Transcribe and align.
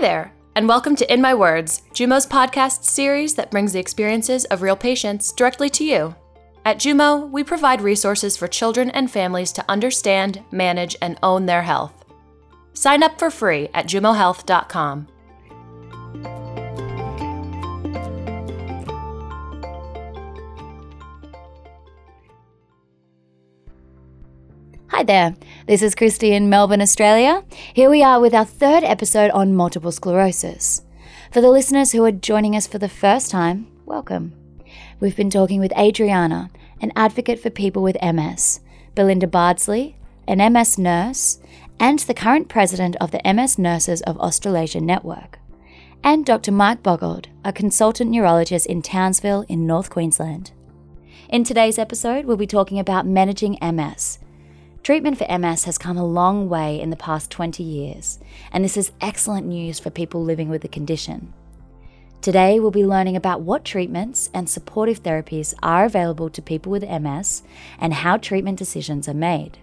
there, 0.00 0.32
and 0.54 0.66
welcome 0.66 0.96
to 0.96 1.12
In 1.12 1.20
My 1.20 1.34
Words, 1.34 1.82
Jumo's 1.92 2.26
podcast 2.26 2.84
series 2.84 3.34
that 3.34 3.50
brings 3.50 3.74
the 3.74 3.78
experiences 3.78 4.46
of 4.46 4.62
real 4.62 4.74
patients 4.74 5.30
directly 5.30 5.68
to 5.68 5.84
you. 5.84 6.14
At 6.64 6.78
Jumo, 6.78 7.28
we 7.28 7.44
provide 7.44 7.82
resources 7.82 8.34
for 8.34 8.48
children 8.48 8.88
and 8.92 9.10
families 9.10 9.52
to 9.52 9.64
understand, 9.68 10.42
manage, 10.50 10.96
and 11.02 11.18
own 11.22 11.44
their 11.44 11.60
health. 11.60 12.06
Sign 12.72 13.02
up 13.02 13.18
for 13.18 13.30
free 13.30 13.68
at 13.74 13.86
jumohealth.com. 13.86 15.06
Hi 24.92 25.04
there, 25.04 25.36
this 25.68 25.82
is 25.82 25.94
Christy 25.94 26.32
in 26.32 26.50
Melbourne, 26.50 26.82
Australia. 26.82 27.44
Here 27.72 27.88
we 27.88 28.02
are 28.02 28.20
with 28.20 28.34
our 28.34 28.44
third 28.44 28.82
episode 28.82 29.30
on 29.30 29.54
multiple 29.54 29.92
sclerosis. 29.92 30.82
For 31.30 31.40
the 31.40 31.48
listeners 31.48 31.92
who 31.92 32.04
are 32.04 32.10
joining 32.10 32.56
us 32.56 32.66
for 32.66 32.78
the 32.78 32.88
first 32.88 33.30
time, 33.30 33.68
welcome. 33.86 34.34
We've 34.98 35.14
been 35.14 35.30
talking 35.30 35.60
with 35.60 35.72
Adriana, 35.78 36.50
an 36.80 36.90
advocate 36.96 37.38
for 37.38 37.50
people 37.50 37.84
with 37.84 38.02
MS, 38.02 38.60
Belinda 38.96 39.28
Bardsley, 39.28 39.96
an 40.26 40.52
MS 40.52 40.76
nurse, 40.76 41.38
and 41.78 42.00
the 42.00 42.12
current 42.12 42.48
president 42.48 42.96
of 43.00 43.12
the 43.12 43.22
MS 43.24 43.58
Nurses 43.58 44.02
of 44.02 44.18
Australasia 44.18 44.80
Network, 44.80 45.38
and 46.02 46.26
Dr. 46.26 46.50
Mike 46.50 46.82
Boggild, 46.82 47.26
a 47.44 47.52
consultant 47.52 48.10
neurologist 48.10 48.66
in 48.66 48.82
Townsville 48.82 49.44
in 49.48 49.68
North 49.68 49.88
Queensland. 49.88 50.50
In 51.28 51.44
today's 51.44 51.78
episode, 51.78 52.24
we'll 52.24 52.36
be 52.36 52.48
talking 52.48 52.80
about 52.80 53.06
managing 53.06 53.56
MS 53.62 54.18
Treatment 54.82 55.18
for 55.18 55.38
MS 55.38 55.64
has 55.64 55.76
come 55.76 55.98
a 55.98 56.06
long 56.06 56.48
way 56.48 56.80
in 56.80 56.88
the 56.88 56.96
past 56.96 57.30
20 57.30 57.62
years, 57.62 58.18
and 58.50 58.64
this 58.64 58.78
is 58.78 58.92
excellent 59.00 59.46
news 59.46 59.78
for 59.78 59.90
people 59.90 60.24
living 60.24 60.48
with 60.48 60.62
the 60.62 60.68
condition. 60.68 61.34
Today, 62.22 62.58
we'll 62.58 62.70
be 62.70 62.86
learning 62.86 63.14
about 63.14 63.42
what 63.42 63.64
treatments 63.64 64.30
and 64.32 64.48
supportive 64.48 65.02
therapies 65.02 65.54
are 65.62 65.84
available 65.84 66.30
to 66.30 66.40
people 66.40 66.72
with 66.72 66.82
MS 66.82 67.42
and 67.78 67.92
how 67.92 68.16
treatment 68.16 68.58
decisions 68.58 69.06
are 69.06 69.14
made. 69.14 69.58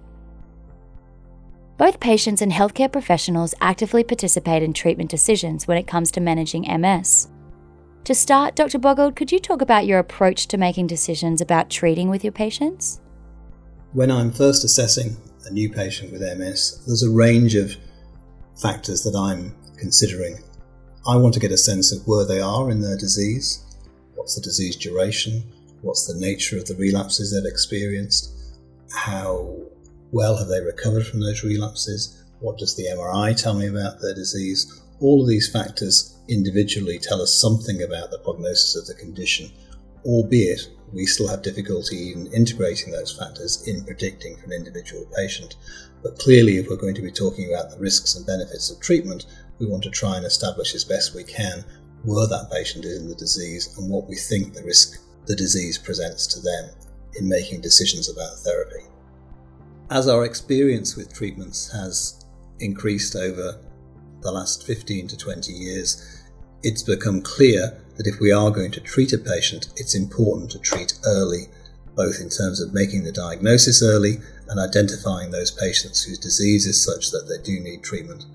Both 1.77 1.99
patients 1.99 2.41
and 2.41 2.51
healthcare 2.51 2.91
professionals 2.91 3.55
actively 3.59 4.03
participate 4.03 4.61
in 4.61 4.73
treatment 4.73 5.09
decisions 5.09 5.67
when 5.67 5.77
it 5.77 5.87
comes 5.87 6.11
to 6.11 6.21
managing 6.21 6.65
MS. 6.79 7.27
To 8.03 8.15
start, 8.15 8.55
Dr. 8.55 8.79
Boggild, 8.79 9.15
could 9.15 9.31
you 9.31 9.39
talk 9.39 9.61
about 9.61 9.87
your 9.87 9.99
approach 9.99 10.47
to 10.47 10.57
making 10.57 10.87
decisions 10.87 11.41
about 11.41 11.69
treating 11.71 12.09
with 12.09 12.23
your 12.23 12.33
patients? 12.33 13.01
When 13.93 14.11
I'm 14.11 14.33
first 14.33 14.65
assessing 14.65 15.15
a 15.45 15.49
new 15.49 15.71
patient 15.71 16.11
with 16.11 16.21
MS, 16.21 16.83
there's 16.85 17.03
a 17.03 17.09
range 17.09 17.55
of 17.55 17.77
factors 18.61 19.01
that 19.03 19.15
I'm 19.15 19.55
considering. 19.77 20.39
I 21.07 21.15
want 21.15 21.33
to 21.35 21.39
get 21.39 21.53
a 21.53 21.57
sense 21.57 21.93
of 21.93 22.05
where 22.05 22.25
they 22.25 22.41
are 22.41 22.69
in 22.69 22.81
their 22.81 22.97
disease, 22.97 23.63
what's 24.15 24.35
the 24.35 24.41
disease 24.41 24.75
duration, 24.75 25.41
what's 25.81 26.05
the 26.05 26.19
nature 26.19 26.57
of 26.57 26.65
the 26.65 26.75
relapses 26.75 27.31
they've 27.31 27.49
experienced, 27.49 28.33
how 28.91 29.55
well 30.11 30.35
have 30.35 30.49
they 30.49 30.59
recovered 30.59 31.07
from 31.07 31.21
those 31.21 31.43
relapses, 31.43 32.25
what 32.41 32.57
does 32.57 32.75
the 32.75 32.87
MRI 32.87 33.41
tell 33.41 33.53
me 33.53 33.67
about 33.67 34.01
their 34.01 34.13
disease. 34.13 34.81
All 34.99 35.21
of 35.21 35.29
these 35.29 35.49
factors 35.49 36.17
individually 36.27 36.99
tell 36.99 37.21
us 37.21 37.33
something 37.33 37.81
about 37.81 38.11
the 38.11 38.19
prognosis 38.19 38.75
of 38.75 38.85
the 38.85 39.01
condition, 39.01 39.49
albeit 40.05 40.69
we 40.93 41.05
still 41.05 41.27
have 41.27 41.41
difficulty 41.41 42.13
in 42.13 42.27
integrating 42.27 42.91
those 42.91 43.17
factors 43.17 43.67
in 43.67 43.83
predicting 43.83 44.37
for 44.37 44.45
an 44.45 44.53
individual 44.53 45.05
patient. 45.15 45.55
But 46.01 46.17
clearly, 46.17 46.57
if 46.57 46.69
we're 46.69 46.77
going 46.77 46.95
to 46.95 47.01
be 47.01 47.11
talking 47.11 47.49
about 47.49 47.71
the 47.71 47.79
risks 47.79 48.15
and 48.15 48.25
benefits 48.25 48.71
of 48.71 48.79
treatment, 48.79 49.25
we 49.59 49.67
want 49.67 49.83
to 49.83 49.89
try 49.89 50.17
and 50.17 50.25
establish 50.25 50.75
as 50.75 50.85
best 50.85 51.13
we 51.13 51.23
can 51.23 51.65
where 52.03 52.27
that 52.27 52.49
patient 52.51 52.85
is 52.85 53.01
in 53.01 53.09
the 53.09 53.15
disease 53.15 53.77
and 53.77 53.89
what 53.89 54.07
we 54.07 54.15
think 54.15 54.53
the 54.53 54.63
risk 54.63 54.99
the 55.25 55.35
disease 55.35 55.77
presents 55.77 56.25
to 56.25 56.39
them 56.39 56.69
in 57.15 57.27
making 57.27 57.59
decisions 57.59 58.09
about 58.09 58.39
therapy. 58.39 58.85
As 59.89 60.07
our 60.07 60.23
experience 60.23 60.95
with 60.95 61.13
treatments 61.13 61.71
has 61.71 62.23
increased 62.59 63.15
over 63.15 63.59
the 64.21 64.31
last 64.31 64.65
15 64.65 65.07
to 65.09 65.17
20 65.17 65.51
years, 65.51 66.23
it's 66.63 66.81
become 66.81 67.21
clear 67.21 67.81
that 67.97 68.07
if 68.07 68.19
we 68.19 68.31
are 68.31 68.51
going 68.51 68.71
to 68.71 68.81
treat 68.81 69.13
a 69.13 69.17
patient, 69.17 69.69
it's 69.75 69.95
important 69.95 70.51
to 70.51 70.59
treat 70.59 70.93
early, 71.05 71.47
both 71.95 72.19
in 72.19 72.29
terms 72.29 72.61
of 72.61 72.73
making 72.73 73.03
the 73.03 73.11
diagnosis 73.11 73.81
early 73.81 74.17
and 74.47 74.59
identifying 74.59 75.31
those 75.31 75.51
patients 75.51 76.03
whose 76.03 76.19
disease 76.19 76.65
is 76.65 76.83
such 76.83 77.11
that 77.11 77.27
they 77.27 77.43
do 77.43 77.59
need 77.59 77.83
treatment. 77.83 78.25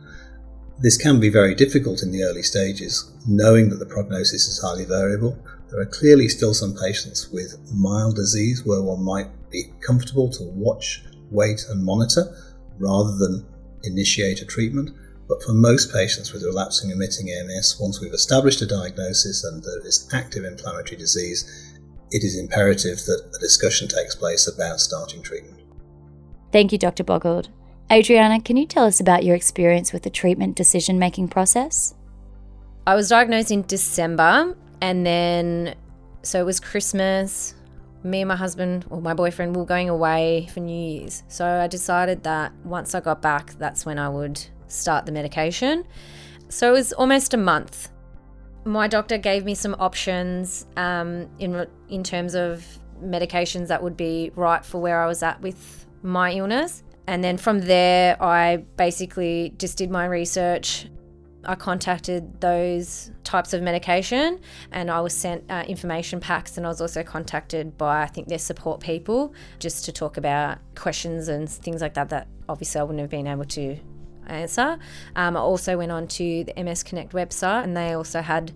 This 0.80 0.96
can 0.96 1.20
be 1.20 1.28
very 1.28 1.54
difficult 1.54 2.02
in 2.02 2.10
the 2.10 2.24
early 2.24 2.42
stages, 2.42 3.12
knowing 3.26 3.68
that 3.68 3.78
the 3.78 3.86
prognosis 3.86 4.48
is 4.48 4.60
highly 4.60 4.84
variable. 4.84 5.38
There 5.70 5.80
are 5.80 5.86
clearly 5.86 6.28
still 6.28 6.54
some 6.54 6.74
patients 6.74 7.30
with 7.30 7.56
mild 7.72 8.16
disease 8.16 8.64
where 8.66 8.82
one 8.82 9.02
might 9.02 9.28
be 9.50 9.72
comfortable 9.80 10.28
to 10.30 10.42
watch, 10.42 11.04
wait, 11.30 11.64
and 11.70 11.84
monitor 11.84 12.36
rather 12.78 13.16
than 13.16 13.46
initiate 13.84 14.42
a 14.42 14.44
treatment. 14.44 14.90
But 15.32 15.42
for 15.42 15.54
most 15.54 15.94
patients 15.94 16.30
with 16.34 16.42
relapsing 16.42 16.90
remitting 16.90 17.28
MS, 17.46 17.78
once 17.80 18.02
we've 18.02 18.12
established 18.12 18.60
a 18.60 18.66
diagnosis 18.66 19.44
and 19.44 19.64
there 19.64 19.80
is 19.86 20.06
active 20.12 20.44
inflammatory 20.44 20.98
disease, 20.98 21.72
it 22.10 22.22
is 22.22 22.38
imperative 22.38 22.98
that 23.06 23.30
a 23.34 23.38
discussion 23.38 23.88
takes 23.88 24.14
place 24.14 24.46
about 24.46 24.78
starting 24.78 25.22
treatment. 25.22 25.58
Thank 26.52 26.70
you, 26.70 26.76
Dr. 26.76 27.02
Boggild. 27.02 27.48
Adriana, 27.90 28.42
can 28.42 28.58
you 28.58 28.66
tell 28.66 28.84
us 28.84 29.00
about 29.00 29.24
your 29.24 29.34
experience 29.34 29.90
with 29.90 30.02
the 30.02 30.10
treatment 30.10 30.54
decision 30.54 30.98
making 30.98 31.28
process? 31.28 31.94
I 32.86 32.94
was 32.94 33.08
diagnosed 33.08 33.50
in 33.50 33.62
December, 33.62 34.54
and 34.82 35.06
then 35.06 35.74
so 36.22 36.40
it 36.40 36.44
was 36.44 36.60
Christmas. 36.60 37.54
Me 38.04 38.20
and 38.20 38.28
my 38.28 38.36
husband, 38.36 38.84
or 38.90 39.00
my 39.00 39.14
boyfriend, 39.14 39.56
were 39.56 39.64
going 39.64 39.88
away 39.88 40.50
for 40.52 40.60
New 40.60 40.76
Year's. 40.76 41.22
So 41.28 41.46
I 41.46 41.68
decided 41.68 42.22
that 42.24 42.52
once 42.64 42.94
I 42.94 43.00
got 43.00 43.22
back, 43.22 43.54
that's 43.54 43.86
when 43.86 43.98
I 43.98 44.10
would 44.10 44.44
start 44.72 45.06
the 45.06 45.12
medication. 45.12 45.84
So 46.48 46.68
it 46.70 46.72
was 46.72 46.92
almost 46.92 47.34
a 47.34 47.38
month. 47.38 47.88
My 48.64 48.86
doctor 48.86 49.18
gave 49.18 49.44
me 49.44 49.54
some 49.54 49.74
options 49.78 50.66
um, 50.76 51.28
in 51.38 51.66
in 51.88 52.04
terms 52.04 52.34
of 52.34 52.64
medications 53.02 53.68
that 53.68 53.82
would 53.82 53.96
be 53.96 54.30
right 54.36 54.64
for 54.64 54.80
where 54.80 55.02
I 55.02 55.06
was 55.06 55.22
at 55.22 55.40
with 55.40 55.86
my 56.02 56.32
illness. 56.32 56.82
And 57.06 57.22
then 57.22 57.36
from 57.36 57.60
there, 57.60 58.22
I 58.22 58.58
basically 58.76 59.54
just 59.58 59.78
did 59.78 59.90
my 59.90 60.06
research. 60.06 60.86
I 61.44 61.56
contacted 61.56 62.40
those 62.40 63.10
types 63.24 63.52
of 63.52 63.62
medication 63.62 64.38
and 64.70 64.88
I 64.88 65.00
was 65.00 65.12
sent 65.12 65.50
uh, 65.50 65.64
information 65.66 66.20
packs 66.20 66.56
and 66.56 66.64
I 66.64 66.68
was 66.68 66.80
also 66.80 67.02
contacted 67.02 67.76
by 67.76 68.02
I 68.02 68.06
think 68.06 68.28
their 68.28 68.38
support 68.38 68.80
people 68.80 69.34
just 69.58 69.84
to 69.86 69.92
talk 69.92 70.16
about 70.16 70.58
questions 70.76 71.26
and 71.26 71.50
things 71.50 71.80
like 71.80 71.94
that 71.94 72.10
that 72.10 72.28
obviously 72.48 72.80
I 72.80 72.84
wouldn't 72.84 73.00
have 73.00 73.10
been 73.10 73.26
able 73.26 73.44
to 73.44 73.76
answer. 74.26 74.78
Um, 75.16 75.36
I 75.36 75.40
also 75.40 75.76
went 75.76 75.92
on 75.92 76.06
to 76.08 76.44
the 76.44 76.62
MS 76.62 76.82
Connect 76.82 77.12
website 77.12 77.64
and 77.64 77.76
they 77.76 77.92
also 77.92 78.20
had 78.20 78.52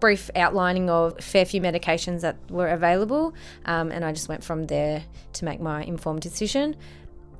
brief 0.00 0.30
outlining 0.36 0.88
of 0.88 1.18
a 1.18 1.22
fair 1.22 1.44
few 1.44 1.60
medications 1.60 2.20
that 2.20 2.36
were 2.50 2.68
available 2.68 3.34
um, 3.64 3.90
and 3.90 4.04
I 4.04 4.12
just 4.12 4.28
went 4.28 4.44
from 4.44 4.66
there 4.66 5.02
to 5.34 5.44
make 5.44 5.60
my 5.60 5.82
informed 5.82 6.20
decision. 6.20 6.76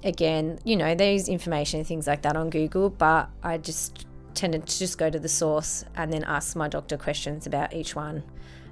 Again, 0.04 0.58
you 0.64 0.76
know, 0.76 0.94
there's 0.94 1.28
information 1.28 1.80
and 1.80 1.86
things 1.86 2.06
like 2.06 2.22
that 2.22 2.36
on 2.36 2.50
Google, 2.50 2.90
but 2.90 3.30
I 3.42 3.58
just 3.58 4.06
tended 4.34 4.66
to 4.66 4.78
just 4.78 4.98
go 4.98 5.10
to 5.10 5.18
the 5.18 5.28
source 5.28 5.84
and 5.96 6.12
then 6.12 6.24
ask 6.24 6.54
my 6.54 6.68
doctor 6.68 6.96
questions 6.96 7.46
about 7.46 7.72
each 7.74 7.96
one 7.96 8.22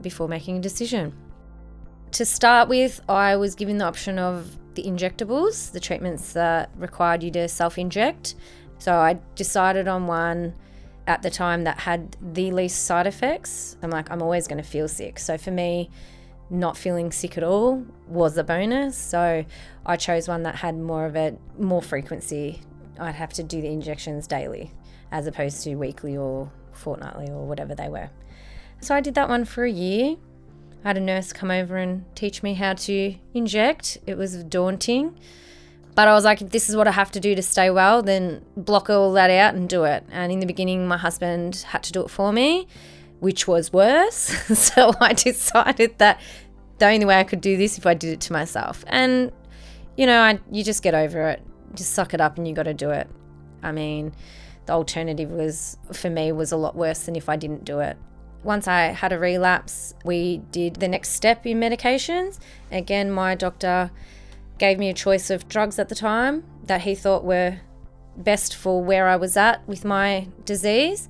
before 0.00 0.28
making 0.28 0.58
a 0.58 0.60
decision. 0.60 1.12
To 2.12 2.24
start 2.24 2.68
with, 2.68 3.00
I 3.08 3.36
was 3.36 3.54
given 3.54 3.78
the 3.78 3.84
option 3.84 4.18
of 4.18 4.56
the 4.74 4.84
injectables, 4.84 5.72
the 5.72 5.80
treatments 5.80 6.32
that 6.34 6.70
required 6.76 7.22
you 7.22 7.30
to 7.32 7.48
self 7.48 7.78
inject. 7.78 8.34
So 8.78 8.94
I 8.94 9.18
decided 9.34 9.88
on 9.88 10.06
one 10.06 10.54
at 11.06 11.22
the 11.22 11.30
time 11.30 11.64
that 11.64 11.80
had 11.80 12.16
the 12.20 12.50
least 12.50 12.84
side 12.84 13.06
effects. 13.06 13.76
I'm 13.82 13.90
like, 13.90 14.10
I'm 14.10 14.22
always 14.22 14.46
going 14.46 14.62
to 14.62 14.68
feel 14.68 14.88
sick. 14.88 15.18
So 15.18 15.38
for 15.38 15.50
me, 15.50 15.90
not 16.50 16.76
feeling 16.76 17.10
sick 17.10 17.36
at 17.36 17.44
all 17.44 17.84
was 18.06 18.36
a 18.36 18.44
bonus. 18.44 18.96
So 18.96 19.44
I 19.84 19.96
chose 19.96 20.28
one 20.28 20.42
that 20.44 20.56
had 20.56 20.76
more 20.76 21.06
of 21.06 21.16
a 21.16 21.36
more 21.58 21.82
frequency. 21.82 22.60
I'd 22.98 23.14
have 23.14 23.32
to 23.34 23.42
do 23.42 23.60
the 23.60 23.68
injections 23.68 24.26
daily 24.26 24.72
as 25.10 25.26
opposed 25.26 25.62
to 25.64 25.74
weekly 25.76 26.16
or 26.16 26.50
fortnightly 26.72 27.28
or 27.28 27.46
whatever 27.46 27.74
they 27.74 27.88
were. 27.88 28.10
So 28.80 28.94
I 28.94 29.00
did 29.00 29.14
that 29.14 29.28
one 29.28 29.44
for 29.44 29.64
a 29.64 29.70
year. 29.70 30.16
I 30.86 30.90
had 30.90 30.98
a 30.98 31.00
nurse 31.00 31.32
come 31.32 31.50
over 31.50 31.76
and 31.78 32.04
teach 32.14 32.44
me 32.44 32.54
how 32.54 32.74
to 32.74 33.16
inject. 33.34 33.98
It 34.06 34.16
was 34.16 34.44
daunting. 34.44 35.18
But 35.96 36.06
I 36.06 36.14
was 36.14 36.24
like, 36.24 36.40
if 36.40 36.50
this 36.50 36.70
is 36.70 36.76
what 36.76 36.86
I 36.86 36.92
have 36.92 37.10
to 37.10 37.18
do 37.18 37.34
to 37.34 37.42
stay 37.42 37.70
well, 37.70 38.04
then 38.04 38.44
block 38.56 38.88
all 38.88 39.12
that 39.14 39.28
out 39.28 39.56
and 39.56 39.68
do 39.68 39.82
it. 39.82 40.04
And 40.12 40.30
in 40.30 40.38
the 40.38 40.46
beginning, 40.46 40.86
my 40.86 40.96
husband 40.96 41.56
had 41.70 41.82
to 41.82 41.92
do 41.92 42.04
it 42.04 42.08
for 42.08 42.32
me, 42.32 42.68
which 43.18 43.48
was 43.48 43.72
worse. 43.72 44.14
so 44.56 44.94
I 45.00 45.12
decided 45.12 45.98
that 45.98 46.20
the 46.78 46.86
only 46.86 47.04
way 47.04 47.18
I 47.18 47.24
could 47.24 47.40
do 47.40 47.56
this 47.56 47.78
if 47.78 47.84
I 47.84 47.94
did 47.94 48.12
it 48.12 48.20
to 48.20 48.32
myself. 48.32 48.84
And, 48.86 49.32
you 49.96 50.06
know, 50.06 50.20
I, 50.20 50.38
you 50.52 50.62
just 50.62 50.84
get 50.84 50.94
over 50.94 51.30
it. 51.30 51.42
Just 51.74 51.94
suck 51.94 52.14
it 52.14 52.20
up 52.20 52.38
and 52.38 52.46
you 52.46 52.54
got 52.54 52.62
to 52.62 52.74
do 52.74 52.90
it. 52.90 53.10
I 53.60 53.72
mean, 53.72 54.12
the 54.66 54.74
alternative 54.74 55.32
was 55.32 55.78
for 55.92 56.10
me 56.10 56.30
was 56.30 56.52
a 56.52 56.56
lot 56.56 56.76
worse 56.76 57.06
than 57.06 57.16
if 57.16 57.28
I 57.28 57.34
didn't 57.34 57.64
do 57.64 57.80
it. 57.80 57.96
Once 58.46 58.68
I 58.68 58.82
had 58.92 59.12
a 59.12 59.18
relapse, 59.18 59.92
we 60.04 60.38
did 60.52 60.76
the 60.76 60.86
next 60.86 61.10
step 61.10 61.44
in 61.46 61.58
medications. 61.58 62.38
Again, 62.70 63.10
my 63.10 63.34
doctor 63.34 63.90
gave 64.58 64.78
me 64.78 64.88
a 64.88 64.94
choice 64.94 65.30
of 65.30 65.48
drugs 65.48 65.80
at 65.80 65.88
the 65.88 65.96
time 65.96 66.44
that 66.62 66.82
he 66.82 66.94
thought 66.94 67.24
were 67.24 67.58
best 68.16 68.54
for 68.54 68.84
where 68.84 69.08
I 69.08 69.16
was 69.16 69.36
at 69.36 69.66
with 69.66 69.84
my 69.84 70.28
disease. 70.44 71.08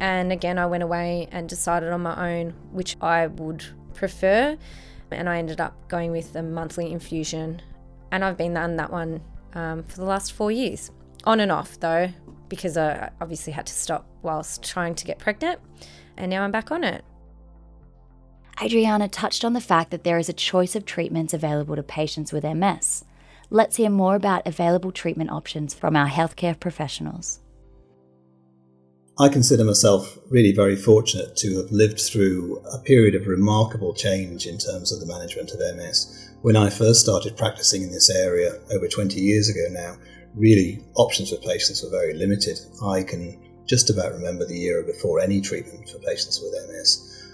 And 0.00 0.32
again, 0.32 0.56
I 0.56 0.64
went 0.64 0.82
away 0.82 1.28
and 1.30 1.46
decided 1.46 1.92
on 1.92 2.00
my 2.00 2.32
own 2.32 2.54
which 2.72 2.96
I 3.02 3.26
would 3.26 3.66
prefer. 3.92 4.56
And 5.10 5.28
I 5.28 5.36
ended 5.36 5.60
up 5.60 5.88
going 5.88 6.10
with 6.10 6.34
a 6.36 6.42
monthly 6.42 6.90
infusion. 6.90 7.60
And 8.10 8.24
I've 8.24 8.38
been 8.38 8.56
on 8.56 8.76
that 8.76 8.90
one 8.90 9.20
um, 9.52 9.82
for 9.82 9.96
the 9.96 10.06
last 10.06 10.32
four 10.32 10.50
years. 10.50 10.90
On 11.24 11.38
and 11.38 11.52
off, 11.52 11.78
though, 11.80 12.08
because 12.48 12.78
I 12.78 13.10
obviously 13.20 13.52
had 13.52 13.66
to 13.66 13.74
stop 13.74 14.06
whilst 14.22 14.62
trying 14.62 14.94
to 14.94 15.04
get 15.04 15.18
pregnant. 15.18 15.60
And 16.18 16.30
now 16.30 16.42
I'm 16.42 16.50
back 16.50 16.70
on 16.72 16.82
it. 16.82 17.04
Adriana 18.60 19.08
touched 19.08 19.44
on 19.44 19.52
the 19.52 19.60
fact 19.60 19.92
that 19.92 20.02
there 20.02 20.18
is 20.18 20.28
a 20.28 20.32
choice 20.32 20.74
of 20.74 20.84
treatments 20.84 21.32
available 21.32 21.76
to 21.76 21.82
patients 21.82 22.32
with 22.32 22.42
MS. 22.42 23.04
Let's 23.50 23.76
hear 23.76 23.88
more 23.88 24.16
about 24.16 24.46
available 24.46 24.90
treatment 24.90 25.30
options 25.30 25.74
from 25.74 25.94
our 25.94 26.08
healthcare 26.08 26.58
professionals. 26.58 27.38
I 29.20 29.28
consider 29.28 29.64
myself 29.64 30.18
really 30.28 30.52
very 30.52 30.76
fortunate 30.76 31.36
to 31.36 31.58
have 31.58 31.70
lived 31.70 32.00
through 32.00 32.62
a 32.72 32.78
period 32.80 33.14
of 33.14 33.26
remarkable 33.26 33.94
change 33.94 34.46
in 34.46 34.58
terms 34.58 34.92
of 34.92 35.00
the 35.00 35.06
management 35.06 35.52
of 35.52 35.76
MS. 35.76 36.30
When 36.42 36.56
I 36.56 36.68
first 36.68 37.00
started 37.00 37.36
practicing 37.36 37.82
in 37.82 37.92
this 37.92 38.10
area 38.10 38.60
over 38.72 38.88
20 38.88 39.20
years 39.20 39.48
ago 39.48 39.66
now, 39.70 39.96
really 40.34 40.84
options 40.94 41.30
for 41.30 41.36
patients 41.36 41.82
were 41.82 41.90
very 41.90 42.14
limited. 42.14 42.58
I 42.84 43.02
can 43.02 43.40
just 43.68 43.90
about 43.90 44.12
remember 44.12 44.46
the 44.46 44.64
era 44.64 44.82
before 44.82 45.20
any 45.20 45.40
treatment 45.40 45.88
for 45.88 45.98
patients 45.98 46.40
with 46.40 46.54
MS. 46.68 47.26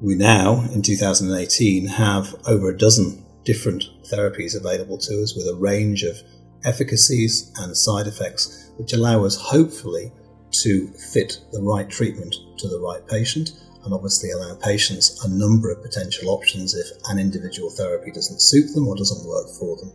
We 0.00 0.16
now, 0.16 0.62
in 0.72 0.82
2018, 0.82 1.86
have 1.86 2.34
over 2.48 2.70
a 2.70 2.76
dozen 2.76 3.24
different 3.44 3.84
therapies 4.04 4.56
available 4.56 4.98
to 4.98 5.22
us 5.22 5.36
with 5.36 5.46
a 5.46 5.54
range 5.54 6.02
of 6.02 6.16
efficacies 6.64 7.52
and 7.58 7.76
side 7.76 8.06
effects 8.06 8.70
which 8.76 8.92
allow 8.92 9.24
us, 9.24 9.36
hopefully, 9.36 10.10
to 10.50 10.88
fit 11.12 11.40
the 11.52 11.62
right 11.62 11.88
treatment 11.88 12.34
to 12.58 12.68
the 12.68 12.80
right 12.80 13.06
patient 13.06 13.52
and 13.84 13.92
obviously 13.92 14.30
allow 14.30 14.54
patients 14.54 15.24
a 15.24 15.28
number 15.28 15.70
of 15.70 15.82
potential 15.82 16.30
options 16.30 16.74
if 16.74 16.86
an 17.10 17.18
individual 17.18 17.70
therapy 17.70 18.10
doesn't 18.12 18.40
suit 18.40 18.72
them 18.74 18.86
or 18.86 18.96
doesn't 18.96 19.28
work 19.28 19.48
for 19.58 19.76
them. 19.76 19.92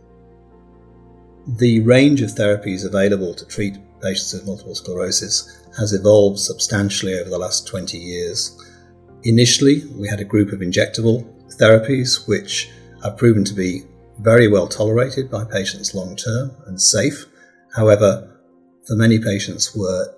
The 1.58 1.80
range 1.80 2.20
of 2.20 2.30
therapies 2.30 2.84
available 2.84 3.34
to 3.34 3.46
treat 3.46 3.78
patients 4.02 4.34
with 4.34 4.46
multiple 4.46 4.74
sclerosis 4.74 5.66
has 5.78 5.92
evolved 5.92 6.38
substantially 6.38 7.18
over 7.18 7.30
the 7.30 7.38
last 7.38 7.66
20 7.66 7.96
years. 7.96 8.56
Initially, 9.22 9.84
we 9.94 10.08
had 10.08 10.20
a 10.20 10.24
group 10.24 10.52
of 10.52 10.60
injectable 10.60 11.24
therapies 11.56 12.28
which 12.28 12.70
have 13.02 13.16
proven 13.16 13.44
to 13.44 13.54
be 13.54 13.82
very 14.20 14.48
well 14.48 14.66
tolerated 14.66 15.30
by 15.30 15.44
patients 15.44 15.94
long 15.94 16.16
term 16.16 16.50
and 16.66 16.80
safe. 16.80 17.26
However, 17.74 18.36
for 18.86 18.96
many 18.96 19.18
patients 19.18 19.76
were 19.76 20.14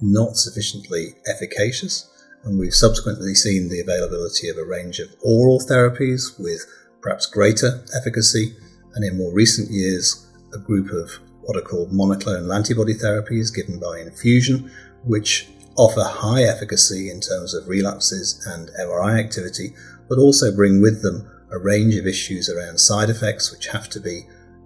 not 0.00 0.36
sufficiently 0.36 1.14
efficacious, 1.26 2.10
and 2.44 2.58
we've 2.58 2.74
subsequently 2.74 3.34
seen 3.34 3.68
the 3.68 3.80
availability 3.80 4.48
of 4.48 4.58
a 4.58 4.64
range 4.64 4.98
of 4.98 5.14
oral 5.22 5.60
therapies 5.60 6.38
with 6.38 6.60
perhaps 7.00 7.26
greater 7.26 7.84
efficacy, 7.96 8.56
and 8.94 9.04
in 9.04 9.16
more 9.16 9.32
recent 9.32 9.70
years, 9.70 10.26
a 10.52 10.58
group 10.58 10.90
of 10.90 11.10
what 11.44 11.56
are 11.56 11.62
called 11.62 11.90
monoclonal 11.90 12.54
antibody 12.54 12.94
therapies 12.94 13.54
given 13.54 13.78
by 13.78 14.00
infusion, 14.00 14.70
which 15.04 15.48
offer 15.76 16.02
high 16.04 16.42
efficacy 16.42 17.10
in 17.10 17.20
terms 17.20 17.54
of 17.54 17.68
relapses 17.68 18.44
and 18.46 18.70
MRI 18.80 19.18
activity, 19.18 19.74
but 20.08 20.18
also 20.18 20.54
bring 20.54 20.80
with 20.80 21.02
them 21.02 21.30
a 21.50 21.58
range 21.58 21.94
of 21.96 22.06
issues 22.06 22.48
around 22.48 22.78
side 22.78 23.10
effects 23.10 23.52
which 23.52 23.68
have 23.68 23.88
to 23.88 24.00
be 24.00 24.22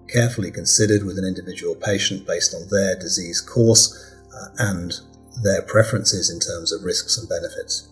carefully 0.09 0.51
considered 0.51 1.05
with 1.05 1.19
an 1.19 1.25
individual 1.25 1.75
patient 1.75 2.27
based 2.27 2.55
on 2.55 2.69
their 2.71 2.97
disease 2.99 3.41
course 3.41 4.17
uh, 4.35 4.49
and 4.59 5.01
their 5.43 5.63
preferences 5.63 6.31
in 6.31 6.41
terms 6.41 6.73
of 6.73 6.83
risks 6.83 7.19
and 7.19 7.29
benefits. 7.29 7.89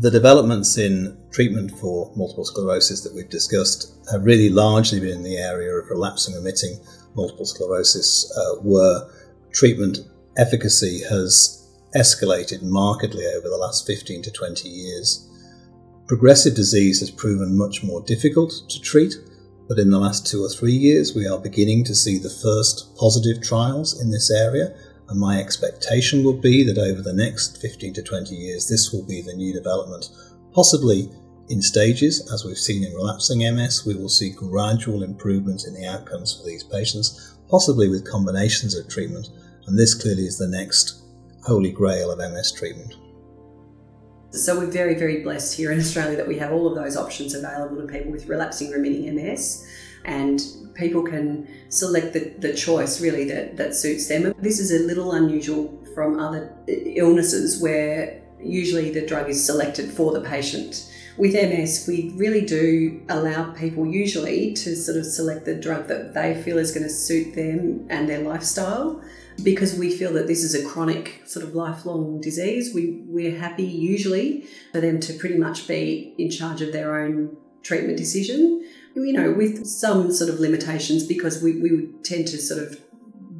The 0.00 0.10
developments 0.10 0.78
in 0.78 1.16
treatment 1.30 1.70
for 1.78 2.10
multiple 2.16 2.44
sclerosis 2.44 3.02
that 3.02 3.14
we've 3.14 3.28
discussed 3.28 3.94
have 4.10 4.24
really 4.24 4.48
largely 4.48 5.00
been 5.00 5.18
in 5.18 5.22
the 5.22 5.36
area 5.36 5.72
of 5.74 5.88
relapsing 5.90 6.34
remitting 6.34 6.80
multiple 7.14 7.44
sclerosis, 7.44 8.32
uh, 8.36 8.60
where 8.62 9.08
treatment 9.52 9.98
efficacy 10.36 11.02
has 11.08 11.58
escalated 11.94 12.62
markedly 12.62 13.26
over 13.36 13.48
the 13.48 13.56
last 13.56 13.86
15 13.86 14.22
to 14.22 14.30
20 14.30 14.68
years. 14.68 15.28
Progressive 16.06 16.54
disease 16.54 17.00
has 17.00 17.10
proven 17.10 17.56
much 17.56 17.82
more 17.82 18.02
difficult 18.02 18.52
to 18.68 18.80
treat, 18.80 19.14
but 19.68 19.78
in 19.78 19.90
the 19.90 19.98
last 19.98 20.26
two 20.26 20.42
or 20.42 20.48
three 20.48 20.72
years, 20.72 21.14
we 21.14 21.26
are 21.26 21.38
beginning 21.38 21.84
to 21.84 21.94
see 21.94 22.18
the 22.18 22.30
first 22.42 22.96
positive 22.96 23.42
trials 23.42 24.00
in 24.00 24.10
this 24.10 24.30
area. 24.30 24.74
And 25.08 25.20
my 25.20 25.38
expectation 25.38 26.24
will 26.24 26.38
be 26.38 26.64
that 26.64 26.78
over 26.78 27.02
the 27.02 27.12
next 27.12 27.60
15 27.60 27.94
to 27.94 28.02
20 28.02 28.34
years, 28.34 28.68
this 28.68 28.92
will 28.92 29.04
be 29.06 29.22
the 29.22 29.34
new 29.34 29.52
development. 29.52 30.08
Possibly 30.52 31.10
in 31.48 31.60
stages, 31.60 32.30
as 32.32 32.44
we've 32.44 32.56
seen 32.56 32.84
in 32.84 32.94
relapsing 32.94 33.40
MS, 33.40 33.84
we 33.84 33.94
will 33.94 34.08
see 34.08 34.30
gradual 34.30 35.02
improvement 35.02 35.64
in 35.66 35.74
the 35.74 35.86
outcomes 35.86 36.36
for 36.36 36.46
these 36.46 36.62
patients, 36.64 37.34
possibly 37.50 37.88
with 37.88 38.10
combinations 38.10 38.74
of 38.74 38.88
treatment 38.88 39.28
and 39.66 39.78
this 39.78 39.94
clearly 39.94 40.24
is 40.24 40.38
the 40.38 40.48
next 40.48 41.02
holy 41.44 41.70
grail 41.70 42.10
of 42.10 42.18
MS 42.18 42.52
treatment. 42.52 42.94
So 44.30 44.58
we're 44.58 44.70
very, 44.70 44.94
very 44.94 45.22
blessed 45.22 45.56
here 45.56 45.72
in 45.72 45.78
Australia 45.78 46.16
that 46.16 46.26
we 46.26 46.38
have 46.38 46.52
all 46.52 46.66
of 46.66 46.74
those 46.74 46.96
options 46.96 47.34
available 47.34 47.76
to 47.76 47.86
people 47.86 48.10
with 48.10 48.26
relapsing 48.26 48.70
remitting 48.70 49.14
MS 49.14 49.66
and 50.04 50.40
people 50.74 51.02
can 51.02 51.46
select 51.68 52.12
the, 52.12 52.32
the 52.38 52.54
choice 52.54 53.00
really 53.00 53.24
that, 53.28 53.56
that 53.56 53.74
suits 53.74 54.08
them. 54.08 54.34
This 54.38 54.58
is 54.58 54.72
a 54.72 54.86
little 54.86 55.12
unusual 55.12 55.78
from 55.94 56.18
other 56.18 56.56
illnesses 56.66 57.60
where 57.60 58.22
usually 58.40 58.90
the 58.90 59.06
drug 59.06 59.28
is 59.28 59.44
selected 59.44 59.90
for 59.90 60.12
the 60.12 60.22
patient. 60.22 60.91
With 61.18 61.34
MS, 61.34 61.84
we 61.86 62.12
really 62.16 62.40
do 62.40 63.02
allow 63.08 63.52
people 63.52 63.86
usually 63.86 64.54
to 64.54 64.74
sort 64.74 64.96
of 64.96 65.04
select 65.04 65.44
the 65.44 65.54
drug 65.54 65.86
that 65.88 66.14
they 66.14 66.40
feel 66.42 66.56
is 66.56 66.72
going 66.72 66.84
to 66.84 66.90
suit 66.90 67.34
them 67.34 67.86
and 67.90 68.08
their 68.08 68.20
lifestyle. 68.20 69.02
Because 69.42 69.78
we 69.78 69.94
feel 69.96 70.12
that 70.14 70.26
this 70.26 70.42
is 70.42 70.54
a 70.54 70.66
chronic 70.66 71.22
sort 71.24 71.44
of 71.44 71.54
lifelong 71.54 72.20
disease 72.20 72.74
we, 72.74 73.02
we're 73.06 73.38
happy 73.38 73.64
usually 73.64 74.46
for 74.72 74.80
them 74.80 75.00
to 75.00 75.14
pretty 75.14 75.38
much 75.38 75.66
be 75.66 76.14
in 76.18 76.30
charge 76.30 76.60
of 76.60 76.72
their 76.72 77.00
own 77.00 77.34
treatment 77.62 77.96
decision. 77.96 78.62
You 78.94 79.12
know 79.12 79.32
with 79.32 79.66
some 79.66 80.12
sort 80.12 80.28
of 80.28 80.38
limitations 80.38 81.06
because 81.06 81.42
we, 81.42 81.60
we 81.60 81.70
would 81.70 82.04
tend 82.04 82.28
to 82.28 82.38
sort 82.38 82.62
of 82.62 82.78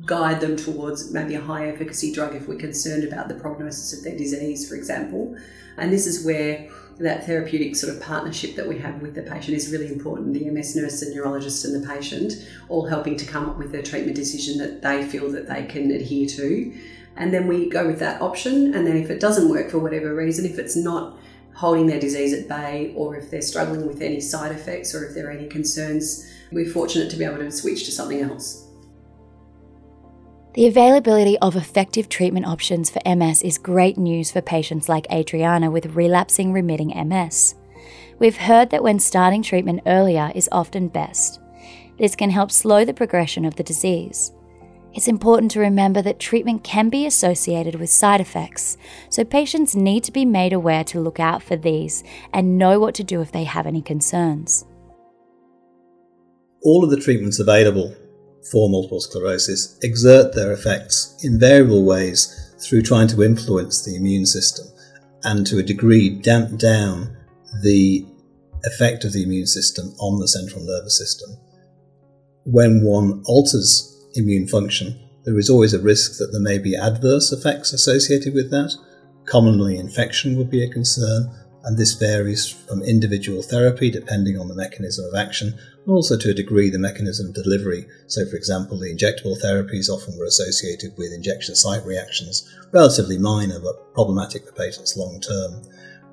guide 0.07 0.41
them 0.41 0.57
towards 0.57 1.13
maybe 1.13 1.35
a 1.35 1.41
high 1.41 1.69
efficacy 1.69 2.11
drug 2.13 2.35
if 2.35 2.49
we're 2.49 2.59
concerned 2.59 3.05
about 3.05 3.29
the 3.29 3.35
prognosis 3.35 3.97
of 3.97 4.03
their 4.03 4.17
disease 4.17 4.67
for 4.67 4.77
example. 4.77 5.37
And 5.77 5.93
this 5.93 6.07
is 6.07 6.25
where 6.25 6.71
that 7.03 7.27
therapeutic 7.27 7.75
sort 7.77 7.95
of 7.95 8.01
partnership 8.01 8.55
that 8.57 8.69
we 8.69 8.79
have 8.79 9.03
with 9.03 9.15
the 9.15 9.23
patient 9.23 9.57
is 9.57 9.71
really 9.71 9.93
important. 9.93 10.35
The 10.35 10.49
MS 10.49 10.77
nurse 10.77 11.03
and 11.03 11.15
neurologist 11.15 11.65
and 11.65 11.75
the 11.75 11.87
patient 11.87 12.35
all 12.69 12.87
helping 12.87 13.17
to 13.17 13.27
come 13.27 13.49
up 13.49 13.59
with 13.59 13.75
a 13.75 13.83
treatment 13.83 14.17
decision 14.17 14.59
that 14.59 14.83
they 14.83 15.05
feel 15.07 15.31
that 15.33 15.49
they 15.49 15.65
can 15.65 15.91
adhere 15.91 16.29
to. 16.29 16.75
And 17.17 17.35
then 17.35 17.47
we 17.47 17.69
go 17.69 17.87
with 17.87 17.99
that 17.99 18.23
option. 18.23 18.75
And 18.75 18.87
then 18.87 18.97
if 18.97 19.11
it 19.11 19.21
doesn't 19.21 19.49
work 19.49 19.71
for 19.71 19.79
whatever 19.79 20.15
reason, 20.15 20.47
if 20.47 20.59
it's 20.59 20.77
not 20.77 21.19
holding 21.55 21.87
their 21.87 22.01
disease 22.01 22.33
at 22.33 22.49
bay 22.49 22.93
or 22.97 23.17
if 23.17 23.31
they're 23.31 23.43
struggling 23.43 23.87
with 23.87 24.01
any 24.01 24.21
side 24.21 24.53
effects 24.53 24.95
or 24.95 25.05
if 25.05 25.15
there 25.15 25.29
are 25.29 25.33
any 25.33 25.49
concerns, 25.49 26.27
we're 26.51 26.71
fortunate 26.71 27.11
to 27.11 27.17
be 27.17 27.25
able 27.25 27.39
to 27.39 27.51
switch 27.51 27.85
to 27.85 27.91
something 27.91 28.21
else. 28.21 28.72
The 30.55 30.67
availability 30.67 31.39
of 31.39 31.57
effective 31.57 32.11
treatment 32.11 32.45
options 32.45 32.91
for 32.91 33.01
MS 33.07 33.41
is 33.41 33.57
great 33.57 33.97
news 33.97 34.31
for 34.31 34.43
patients 34.43 34.87
like 34.87 35.11
Adriana 35.11 35.71
with 35.71 35.97
relapsing 35.97 36.53
remitting 36.53 36.93
MS. 37.09 37.55
We've 38.19 38.37
heard 38.37 38.69
that 38.69 38.83
when 38.83 38.99
starting 38.99 39.43
treatment 39.43 39.81
earlier 39.87 40.31
is 40.35 40.51
often 40.53 40.89
best. 40.89 41.41
This 41.99 42.15
can 42.15 42.29
help 42.29 42.51
slow 42.51 42.85
the 42.85 42.93
progression 42.93 43.47
of 43.47 43.57
the 43.57 43.63
disease. 43.63 44.33
It's 44.93 45.09
important 45.09 45.51
to 45.53 45.61
remember 45.61 46.03
that 46.03 46.19
treatment 46.19 46.63
can 46.63 46.91
be 46.91 47.07
associated 47.07 47.77
with 47.77 47.89
side 47.89 48.21
effects, 48.21 48.77
so 49.09 49.25
patients 49.25 49.75
need 49.75 50.05
to 50.05 50.13
be 50.13 50.27
made 50.27 50.53
aware 50.53 50.85
to 50.85 51.01
look 51.01 51.19
out 51.19 51.43
for 51.43 51.57
these 51.57 52.05
and 52.35 52.59
know 52.59 52.79
what 52.79 52.95
to 52.97 53.05
do 53.05 53.23
if 53.23 53.33
they 53.33 53.45
have 53.45 53.67
any 53.67 53.81
concerns. 53.81 54.67
All 56.61 56.85
of 56.85 56.91
the 56.91 57.01
treatments 57.01 57.41
available 57.41 57.97
for 58.51 58.69
multiple 58.69 59.01
sclerosis 59.01 59.79
exert 59.83 60.35
their 60.35 60.53
effects 60.53 61.17
in 61.23 61.39
variable 61.39 61.85
ways 61.85 62.55
through 62.59 62.83
trying 62.83 63.09
to 63.09 63.23
influence 63.23 63.85
the 63.85 63.97
immune 63.97 64.27
system 64.27 64.67
and 65.25 65.47
to 65.47 65.59
a 65.59 65.63
degree 65.63 66.11
damp 66.11 66.59
down 66.59 67.17
the 67.63 68.05
effect 68.65 69.05
of 69.05 69.13
the 69.13 69.23
immune 69.23 69.47
system 69.47 69.95
on 69.99 70.21
the 70.21 70.29
central 70.29 70.65
nervous 70.65 70.97
system. 70.97 71.37
When 72.45 72.85
one 72.85 73.23
alters 73.27 73.89
immune 74.15 74.49
function, 74.49 74.99
there 75.25 75.39
is 75.39 75.51
always 75.51 75.75
a 75.75 75.81
risk 75.81 76.19
that 76.19 76.31
there 76.33 76.41
may 76.41 76.59
be 76.59 76.77
adverse 76.77 77.33
effects 77.33 77.73
associated 77.73 78.35
with 78.35 78.51
that. 78.51 78.75
Commonly, 79.25 79.79
infection 79.79 80.37
would 80.37 80.51
be 80.51 80.65
a 80.65 80.73
concern, 80.73 81.31
and 81.65 81.79
this 81.79 81.95
varies 81.95 82.49
from 82.49 82.83
individual 82.83 83.43
therapy 83.43 83.91
depending 83.91 84.39
on 84.39 84.49
the 84.49 84.55
mechanism 84.55 85.05
of 85.05 85.15
action, 85.15 85.59
and 85.85 85.95
also 85.95 86.17
to 86.19 86.31
a 86.31 86.35
degree 86.35 86.71
the 86.71 86.79
mechanism 86.79 87.29
of 87.29 87.35
delivery. 87.35 87.87
So, 88.07 88.27
for 88.27 88.37
example, 88.37 88.79
the 88.79 88.93
injectable 88.93 89.41
therapies 89.43 89.89
often 89.89 90.19
were 90.19 90.25
associated 90.25 90.97
with 90.97 91.13
injection 91.13 91.55
site 91.55 91.85
reactions, 91.85 92.49
relatively 92.73 93.19
minor 93.19 93.61
but 93.61 93.95
problematic 93.95 94.47
for 94.47 94.53
patients 94.53 94.97
long 94.97 95.21
term. 95.21 95.63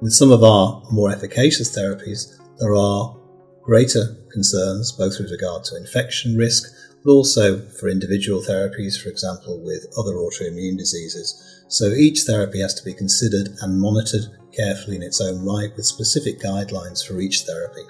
With 0.01 0.13
some 0.13 0.31
of 0.31 0.43
our 0.43 0.83
more 0.91 1.11
efficacious 1.11 1.75
therapies, 1.75 2.39
there 2.59 2.75
are 2.75 3.15
greater 3.61 4.15
concerns 4.31 4.91
both 4.91 5.19
with 5.19 5.31
regard 5.31 5.63
to 5.65 5.77
infection 5.77 6.37
risk, 6.37 6.71
but 7.03 7.11
also 7.11 7.59
for 7.69 7.89
individual 7.89 8.41
therapies, 8.41 9.01
for 9.01 9.09
example, 9.09 9.59
with 9.63 9.85
other 9.97 10.13
autoimmune 10.13 10.77
diseases. 10.77 11.63
So 11.67 11.87
each 11.87 12.23
therapy 12.23 12.61
has 12.61 12.73
to 12.75 12.83
be 12.83 12.93
considered 12.93 13.49
and 13.61 13.79
monitored 13.79 14.27
carefully 14.55 14.95
in 14.95 15.03
its 15.03 15.21
own 15.21 15.45
right 15.45 15.75
with 15.75 15.85
specific 15.85 16.39
guidelines 16.39 17.05
for 17.05 17.19
each 17.19 17.41
therapy. 17.41 17.83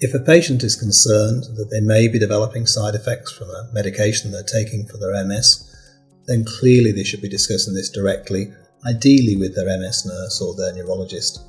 If 0.00 0.14
a 0.14 0.24
patient 0.24 0.62
is 0.62 0.76
concerned 0.76 1.44
that 1.56 1.70
they 1.70 1.80
may 1.80 2.08
be 2.08 2.18
developing 2.18 2.66
side 2.66 2.94
effects 2.94 3.32
from 3.32 3.48
a 3.48 3.68
medication 3.72 4.30
they're 4.30 4.42
taking 4.42 4.86
for 4.86 4.98
their 4.98 5.24
MS, 5.24 5.72
then 6.26 6.44
clearly 6.44 6.92
they 6.92 7.04
should 7.04 7.22
be 7.22 7.28
discussing 7.28 7.74
this 7.74 7.90
directly, 7.90 8.52
ideally 8.86 9.36
with 9.36 9.54
their 9.54 9.78
MS 9.78 10.04
nurse 10.06 10.40
or 10.42 10.54
their 10.54 10.74
neurologist 10.74 11.40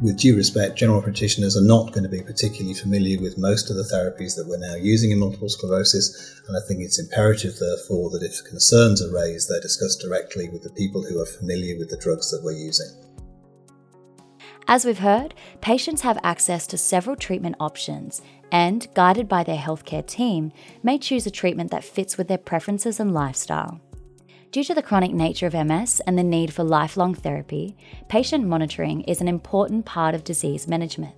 with 0.00 0.18
due 0.18 0.36
respect, 0.36 0.78
general 0.78 1.02
practitioners 1.02 1.56
are 1.56 1.64
not 1.64 1.92
going 1.92 2.04
to 2.04 2.08
be 2.08 2.22
particularly 2.22 2.74
familiar 2.74 3.20
with 3.20 3.36
most 3.36 3.68
of 3.68 3.76
the 3.76 3.82
therapies 3.82 4.36
that 4.36 4.46
we're 4.46 4.58
now 4.58 4.76
using 4.76 5.10
in 5.10 5.18
multiple 5.18 5.48
sclerosis, 5.48 6.40
and 6.46 6.56
I 6.56 6.60
think 6.66 6.80
it's 6.80 7.00
imperative, 7.00 7.58
therefore, 7.58 8.10
that 8.10 8.22
if 8.22 8.48
concerns 8.48 9.02
are 9.02 9.12
raised, 9.12 9.48
they're 9.48 9.60
discussed 9.60 10.00
directly 10.00 10.48
with 10.50 10.62
the 10.62 10.70
people 10.70 11.02
who 11.02 11.20
are 11.20 11.26
familiar 11.26 11.76
with 11.76 11.90
the 11.90 11.96
drugs 11.96 12.30
that 12.30 12.44
we're 12.44 12.52
using. 12.52 12.86
As 14.70 14.84
we've 14.84 14.98
heard, 14.98 15.34
patients 15.62 16.02
have 16.02 16.18
access 16.22 16.66
to 16.66 16.76
several 16.76 17.16
treatment 17.16 17.56
options 17.58 18.20
and, 18.52 18.86
guided 18.92 19.26
by 19.26 19.42
their 19.42 19.56
healthcare 19.56 20.06
team, 20.06 20.52
may 20.82 20.98
choose 20.98 21.26
a 21.26 21.30
treatment 21.30 21.70
that 21.70 21.82
fits 21.82 22.18
with 22.18 22.28
their 22.28 22.36
preferences 22.36 23.00
and 23.00 23.14
lifestyle. 23.14 23.80
Due 24.52 24.64
to 24.64 24.74
the 24.74 24.82
chronic 24.82 25.12
nature 25.12 25.46
of 25.46 25.54
MS 25.54 26.02
and 26.06 26.18
the 26.18 26.22
need 26.22 26.52
for 26.52 26.64
lifelong 26.64 27.14
therapy, 27.14 27.78
patient 28.08 28.46
monitoring 28.46 29.00
is 29.02 29.22
an 29.22 29.28
important 29.28 29.86
part 29.86 30.14
of 30.14 30.22
disease 30.22 30.68
management. 30.68 31.14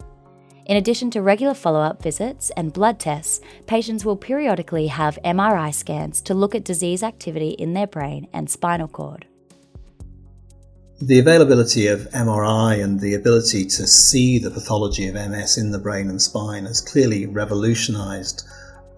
In 0.67 0.77
addition 0.77 1.11
to 1.11 1.21
regular 1.21 1.55
follow 1.55 1.81
up 1.81 2.01
visits 2.01 2.51
and 2.51 2.73
blood 2.73 3.01
tests, 3.01 3.41
patients 3.67 4.05
will 4.05 4.17
periodically 4.17 4.87
have 4.87 5.19
MRI 5.25 5.75
scans 5.75 6.21
to 6.23 6.35
look 6.35 6.55
at 6.55 6.63
disease 6.63 7.03
activity 7.03 7.51
in 7.51 7.73
their 7.73 7.89
brain 7.89 8.29
and 8.33 8.49
spinal 8.49 8.87
cord. 8.87 9.27
The 11.03 11.19
availability 11.19 11.87
of 11.87 12.11
MRI 12.11 12.85
and 12.85 13.01
the 13.01 13.15
ability 13.15 13.65
to 13.65 13.87
see 13.87 14.39
the 14.39 14.51
pathology 14.51 15.09
of 15.09 15.15
MS 15.15 15.57
in 15.57 15.71
the 15.71 15.79
brain 15.79 16.11
and 16.11 16.21
spine 16.21 16.67
has 16.67 16.83
clearly 16.83 17.25
revolutionised 17.25 18.47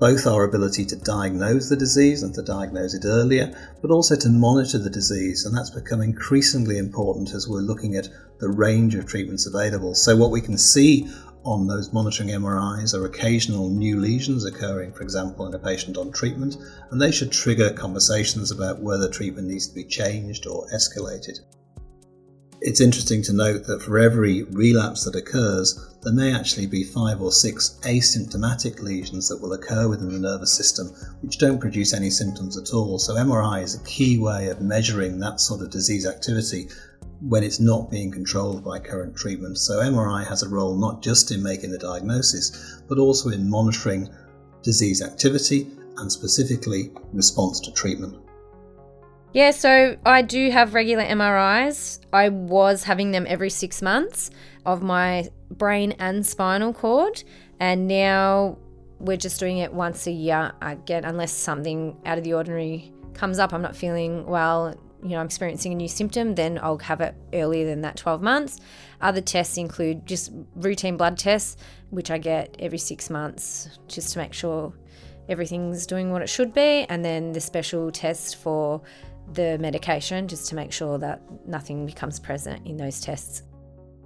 both 0.00 0.26
our 0.26 0.42
ability 0.42 0.84
to 0.86 0.96
diagnose 0.96 1.68
the 1.68 1.76
disease 1.76 2.24
and 2.24 2.34
to 2.34 2.42
diagnose 2.42 2.94
it 2.94 3.04
earlier, 3.04 3.56
but 3.80 3.92
also 3.92 4.16
to 4.16 4.28
monitor 4.30 4.78
the 4.78 4.90
disease. 4.90 5.46
And 5.46 5.56
that's 5.56 5.70
become 5.70 6.00
increasingly 6.00 6.76
important 6.76 7.34
as 7.34 7.46
we're 7.46 7.60
looking 7.60 7.94
at 7.94 8.08
the 8.40 8.48
range 8.48 8.96
of 8.96 9.06
treatments 9.06 9.46
available. 9.46 9.94
So, 9.94 10.16
what 10.16 10.32
we 10.32 10.40
can 10.40 10.58
see 10.58 11.08
on 11.44 11.68
those 11.68 11.92
monitoring 11.92 12.30
MRIs 12.30 12.94
are 12.94 13.04
occasional 13.04 13.70
new 13.70 14.00
lesions 14.00 14.44
occurring, 14.44 14.92
for 14.92 15.04
example, 15.04 15.46
in 15.46 15.54
a 15.54 15.58
patient 15.60 15.96
on 15.96 16.10
treatment, 16.10 16.56
and 16.90 17.00
they 17.00 17.12
should 17.12 17.30
trigger 17.30 17.72
conversations 17.72 18.50
about 18.50 18.82
whether 18.82 19.08
treatment 19.08 19.46
needs 19.46 19.68
to 19.68 19.74
be 19.76 19.84
changed 19.84 20.48
or 20.48 20.66
escalated. 20.74 21.38
It's 22.64 22.80
interesting 22.80 23.22
to 23.22 23.32
note 23.32 23.66
that 23.66 23.82
for 23.82 23.98
every 23.98 24.44
relapse 24.44 25.02
that 25.02 25.16
occurs, 25.16 25.76
there 26.02 26.12
may 26.12 26.32
actually 26.32 26.68
be 26.68 26.84
five 26.84 27.20
or 27.20 27.32
six 27.32 27.80
asymptomatic 27.82 28.80
lesions 28.80 29.28
that 29.28 29.42
will 29.42 29.54
occur 29.54 29.88
within 29.88 30.12
the 30.12 30.20
nervous 30.20 30.52
system 30.52 30.86
which 31.22 31.38
don't 31.38 31.58
produce 31.58 31.92
any 31.92 32.08
symptoms 32.08 32.56
at 32.56 32.72
all. 32.72 33.00
So, 33.00 33.14
MRI 33.14 33.64
is 33.64 33.74
a 33.74 33.82
key 33.82 34.16
way 34.20 34.46
of 34.46 34.60
measuring 34.60 35.18
that 35.18 35.40
sort 35.40 35.60
of 35.60 35.70
disease 35.70 36.06
activity 36.06 36.68
when 37.20 37.42
it's 37.42 37.58
not 37.58 37.90
being 37.90 38.12
controlled 38.12 38.64
by 38.64 38.78
current 38.78 39.16
treatment. 39.16 39.58
So, 39.58 39.80
MRI 39.80 40.24
has 40.24 40.44
a 40.44 40.48
role 40.48 40.76
not 40.76 41.02
just 41.02 41.32
in 41.32 41.42
making 41.42 41.72
the 41.72 41.78
diagnosis, 41.78 42.80
but 42.88 42.98
also 42.98 43.30
in 43.30 43.50
monitoring 43.50 44.08
disease 44.62 45.02
activity 45.02 45.66
and 45.96 46.12
specifically 46.12 46.92
response 47.12 47.58
to 47.58 47.72
treatment. 47.72 48.21
Yeah, 49.34 49.50
so 49.52 49.96
I 50.04 50.20
do 50.20 50.50
have 50.50 50.74
regular 50.74 51.04
MRIs. 51.04 52.00
I 52.12 52.28
was 52.28 52.84
having 52.84 53.12
them 53.12 53.24
every 53.26 53.48
six 53.48 53.80
months 53.80 54.30
of 54.66 54.82
my 54.82 55.30
brain 55.50 55.92
and 55.92 56.24
spinal 56.24 56.74
cord, 56.74 57.24
and 57.58 57.88
now 57.88 58.58
we're 58.98 59.16
just 59.16 59.40
doing 59.40 59.56
it 59.58 59.72
once 59.72 60.06
a 60.06 60.10
year 60.10 60.52
again, 60.60 61.06
unless 61.06 61.32
something 61.32 61.96
out 62.04 62.18
of 62.18 62.24
the 62.24 62.34
ordinary 62.34 62.92
comes 63.14 63.38
up. 63.38 63.54
I'm 63.54 63.62
not 63.62 63.74
feeling 63.74 64.26
well, 64.26 64.74
you 65.02 65.10
know, 65.10 65.20
I'm 65.20 65.26
experiencing 65.26 65.72
a 65.72 65.76
new 65.76 65.88
symptom, 65.88 66.34
then 66.34 66.58
I'll 66.62 66.78
have 66.78 67.00
it 67.00 67.14
earlier 67.32 67.64
than 67.64 67.80
that 67.80 67.96
12 67.96 68.20
months. 68.20 68.60
Other 69.00 69.22
tests 69.22 69.56
include 69.56 70.06
just 70.06 70.30
routine 70.56 70.98
blood 70.98 71.16
tests, 71.16 71.56
which 71.88 72.10
I 72.10 72.18
get 72.18 72.54
every 72.58 72.78
six 72.78 73.08
months 73.08 73.78
just 73.88 74.12
to 74.12 74.18
make 74.18 74.34
sure 74.34 74.74
everything's 75.28 75.86
doing 75.86 76.10
what 76.10 76.20
it 76.20 76.28
should 76.28 76.52
be, 76.52 76.84
and 76.88 77.02
then 77.02 77.32
the 77.32 77.40
special 77.40 77.90
test 77.90 78.36
for 78.36 78.82
the 79.34 79.58
medication 79.58 80.28
just 80.28 80.48
to 80.48 80.54
make 80.54 80.72
sure 80.72 80.98
that 80.98 81.22
nothing 81.46 81.86
becomes 81.86 82.18
present 82.18 82.66
in 82.66 82.76
those 82.76 83.00
tests. 83.00 83.42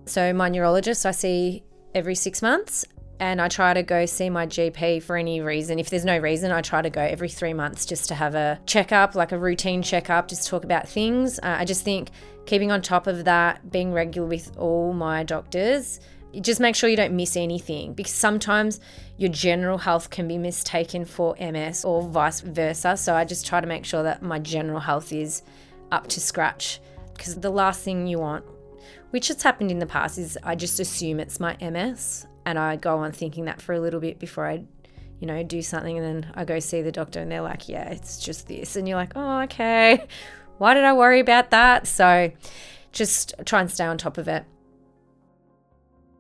So, 0.06 0.32
my 0.32 0.48
neurologist 0.48 1.04
I 1.04 1.10
see 1.10 1.64
every 1.94 2.14
six 2.14 2.42
months, 2.42 2.84
and 3.18 3.40
I 3.40 3.48
try 3.48 3.74
to 3.74 3.82
go 3.82 4.06
see 4.06 4.30
my 4.30 4.46
GP 4.46 5.02
for 5.02 5.16
any 5.16 5.40
reason. 5.40 5.78
If 5.78 5.90
there's 5.90 6.04
no 6.04 6.18
reason, 6.18 6.52
I 6.52 6.60
try 6.60 6.82
to 6.82 6.90
go 6.90 7.00
every 7.00 7.28
three 7.28 7.54
months 7.54 7.86
just 7.86 8.08
to 8.08 8.14
have 8.14 8.34
a 8.34 8.60
checkup, 8.66 9.14
like 9.14 9.32
a 9.32 9.38
routine 9.38 9.82
checkup, 9.82 10.28
just 10.28 10.46
talk 10.48 10.64
about 10.64 10.88
things. 10.88 11.38
Uh, 11.38 11.56
I 11.58 11.64
just 11.64 11.84
think 11.84 12.10
keeping 12.44 12.70
on 12.70 12.82
top 12.82 13.06
of 13.06 13.24
that, 13.24 13.70
being 13.70 13.92
regular 13.92 14.28
with 14.28 14.56
all 14.58 14.92
my 14.92 15.22
doctors, 15.22 16.00
just 16.40 16.60
make 16.60 16.74
sure 16.74 16.88
you 16.88 16.96
don't 16.96 17.14
miss 17.14 17.36
anything 17.36 17.94
because 17.94 18.12
sometimes 18.12 18.80
your 19.16 19.30
general 19.30 19.78
health 19.78 20.10
can 20.10 20.28
be 20.28 20.38
mistaken 20.38 21.04
for 21.04 21.34
MS 21.40 21.84
or 21.84 22.02
vice 22.02 22.40
versa. 22.40 22.96
So 22.96 23.14
I 23.14 23.24
just 23.24 23.46
try 23.46 23.60
to 23.60 23.66
make 23.66 23.84
sure 23.84 24.02
that 24.02 24.22
my 24.22 24.38
general 24.38 24.80
health 24.80 25.12
is 25.12 25.42
up 25.90 26.06
to 26.08 26.20
scratch 26.20 26.80
because 27.14 27.36
the 27.36 27.50
last 27.50 27.82
thing 27.82 28.06
you 28.06 28.18
want, 28.18 28.44
which 29.10 29.28
has 29.28 29.42
happened 29.42 29.70
in 29.70 29.78
the 29.78 29.86
past, 29.86 30.18
is 30.18 30.38
I 30.42 30.54
just 30.54 30.80
assume 30.80 31.20
it's 31.20 31.40
my 31.40 31.56
MS 31.60 32.26
and 32.44 32.58
I 32.58 32.76
go 32.76 32.98
on 32.98 33.12
thinking 33.12 33.46
that 33.46 33.60
for 33.60 33.72
a 33.72 33.80
little 33.80 34.00
bit 34.00 34.18
before 34.18 34.46
I, 34.46 34.64
you 35.20 35.26
know, 35.26 35.42
do 35.42 35.62
something 35.62 35.96
and 35.96 36.24
then 36.24 36.32
I 36.34 36.44
go 36.44 36.58
see 36.58 36.82
the 36.82 36.92
doctor 36.92 37.20
and 37.20 37.30
they're 37.30 37.40
like, 37.40 37.68
yeah, 37.68 37.88
it's 37.90 38.18
just 38.18 38.48
this. 38.48 38.76
And 38.76 38.86
you're 38.86 38.98
like, 38.98 39.12
oh, 39.16 39.40
okay. 39.42 40.06
Why 40.58 40.74
did 40.74 40.84
I 40.84 40.92
worry 40.92 41.20
about 41.20 41.50
that? 41.50 41.86
So 41.86 42.32
just 42.92 43.34
try 43.44 43.60
and 43.60 43.70
stay 43.70 43.84
on 43.84 43.98
top 43.98 44.18
of 44.18 44.28
it. 44.28 44.44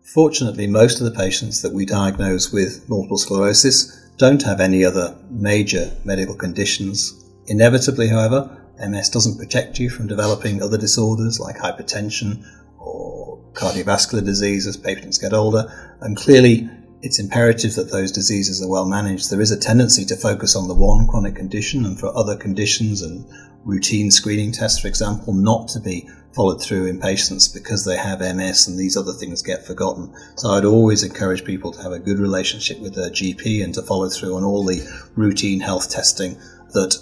Fortunately, 0.06 0.68
most 0.68 1.00
of 1.00 1.04
the 1.04 1.18
patients 1.18 1.62
that 1.62 1.74
we 1.74 1.84
diagnose 1.84 2.52
with 2.52 2.88
multiple 2.88 3.18
sclerosis 3.18 4.08
don't 4.18 4.42
have 4.44 4.60
any 4.60 4.84
other 4.84 5.18
major 5.30 5.90
medical 6.04 6.36
conditions. 6.36 7.24
Inevitably, 7.48 8.06
however, 8.06 8.56
MS 8.78 9.08
doesn't 9.08 9.36
protect 9.36 9.80
you 9.80 9.90
from 9.90 10.06
developing 10.06 10.62
other 10.62 10.78
disorders 10.78 11.40
like 11.40 11.56
hypertension 11.56 12.44
or 12.78 13.40
cardiovascular 13.54 14.24
disease 14.24 14.68
as 14.68 14.76
patients 14.76 15.18
get 15.18 15.32
older, 15.32 15.64
and 16.00 16.16
clearly 16.16 16.70
it's 17.02 17.18
imperative 17.18 17.74
that 17.74 17.90
those 17.90 18.12
diseases 18.12 18.62
are 18.62 18.68
well 18.68 18.86
managed. 18.86 19.28
There 19.28 19.40
is 19.40 19.50
a 19.50 19.58
tendency 19.58 20.04
to 20.04 20.16
focus 20.16 20.54
on 20.54 20.68
the 20.68 20.74
one 20.74 21.08
chronic 21.08 21.34
condition 21.34 21.84
and 21.84 21.98
for 21.98 22.16
other 22.16 22.36
conditions 22.36 23.02
and 23.02 23.26
routine 23.66 24.12
screening 24.12 24.52
tests, 24.52 24.78
for 24.78 24.88
example, 24.88 25.34
not 25.34 25.68
to 25.68 25.80
be 25.80 26.08
followed 26.34 26.62
through 26.62 26.86
in 26.86 27.00
patients 27.00 27.48
because 27.48 27.84
they 27.84 27.96
have 27.96 28.20
MS 28.20 28.68
and 28.68 28.78
these 28.78 28.96
other 28.96 29.12
things 29.12 29.42
get 29.42 29.66
forgotten. 29.66 30.14
So 30.36 30.50
I'd 30.50 30.64
always 30.64 31.02
encourage 31.02 31.44
people 31.44 31.72
to 31.72 31.82
have 31.82 31.92
a 31.92 31.98
good 31.98 32.18
relationship 32.18 32.78
with 32.78 32.94
their 32.94 33.10
GP 33.10 33.64
and 33.64 33.74
to 33.74 33.82
follow 33.82 34.08
through 34.08 34.36
on 34.36 34.44
all 34.44 34.64
the 34.64 34.86
routine 35.16 35.60
health 35.60 35.90
testing 35.90 36.36
that 36.74 36.96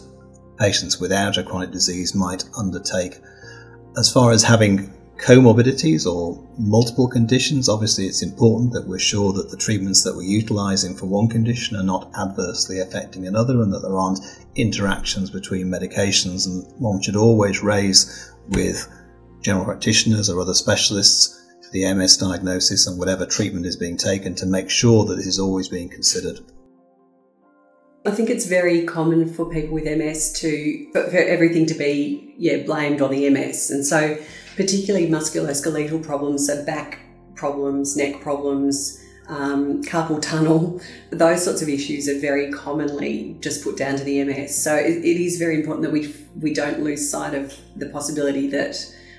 patients 0.59 1.00
without 1.00 1.37
a 1.37 1.42
chronic 1.42 1.71
disease 1.71 2.14
might 2.14 2.44
undertake. 2.56 3.21
As 3.99 4.11
far 4.11 4.30
as 4.30 4.42
having 4.42 4.93
comorbidities 5.18 6.06
or 6.06 6.42
multiple 6.59 7.09
conditions, 7.09 7.68
obviously 7.68 8.06
it's 8.06 8.23
important 8.23 8.73
that 8.73 8.87
we're 8.87 8.99
sure 8.99 9.33
that 9.33 9.50
the 9.50 9.56
treatments 9.56 10.02
that 10.04 10.14
we're 10.14 10.23
utilizing 10.23 10.97
for 10.97 11.06
one 11.06 11.28
condition 11.28 11.76
are 11.76 11.85
not 11.85 12.11
adversely 12.18 12.80
affecting 12.80 13.26
another 13.26 13.62
and 13.62 13.73
that 13.73 13.80
there 13.80 13.97
aren't 13.97 14.21
interactions 14.56 15.30
between 15.30 15.68
medications. 15.68 16.47
And 16.47 16.66
one 16.80 17.00
should 17.00 17.16
always 17.16 17.62
raise 17.62 18.33
with 18.49 18.87
general 19.40 19.64
practitioners 19.64 20.28
or 20.28 20.40
other 20.40 20.54
specialists 20.54 21.40
the 21.75 21.92
MS 21.92 22.16
diagnosis 22.18 22.87
and 22.87 23.00
whatever 23.00 23.26
treatment 23.26 23.66
is 23.66 23.75
being 23.75 23.97
taken 23.97 24.33
to 24.37 24.47
make 24.47 24.71
sure 24.71 25.04
that 25.04 25.16
this 25.16 25.26
is 25.26 25.40
always 25.40 25.68
being 25.68 25.88
considered. 25.88 26.38
I 28.06 28.12
think 28.12 28.30
it's 28.30 28.47
very 28.47 28.85
common 28.85 29.28
for 29.28 29.50
people 29.50 29.75
with 29.75 29.85
MS 29.85 30.33
to 30.40 30.88
for 30.92 31.16
everything 31.16 31.66
to 31.66 31.75
be 31.75 32.35
yeah 32.38 32.59
blamed 32.59 33.02
on 33.02 33.11
the 33.11 33.28
MS, 33.28 33.71
and 33.71 33.85
so 33.85 34.16
particularly 34.56 35.08
musculoskeletal 35.08 36.04
problems, 36.04 36.46
so 36.46 36.64
back 36.64 37.00
problems, 37.34 37.96
neck 37.96 38.20
problems, 38.20 39.00
um, 39.28 39.82
carpal 39.82 40.20
tunnel, 40.20 40.80
those 41.11 41.44
sorts 41.44 41.62
of 41.62 41.68
issues 41.68 42.08
are 42.08 42.18
very 42.18 42.52
commonly 42.52 43.37
just 43.40 43.64
put 43.64 43.76
down 43.76 43.96
to 43.96 44.04
the 44.04 44.23
MS. 44.23 44.62
So 44.62 44.75
it, 44.75 44.99
it 44.99 45.20
is 45.20 45.38
very 45.38 45.56
important 45.56 45.82
that 45.82 45.92
we 45.92 46.14
we 46.40 46.52
don't 46.52 46.82
lose 46.82 47.08
sight 47.08 47.34
of 47.34 47.54
the 47.76 47.88
possibility 47.88 48.49
that 48.49 48.76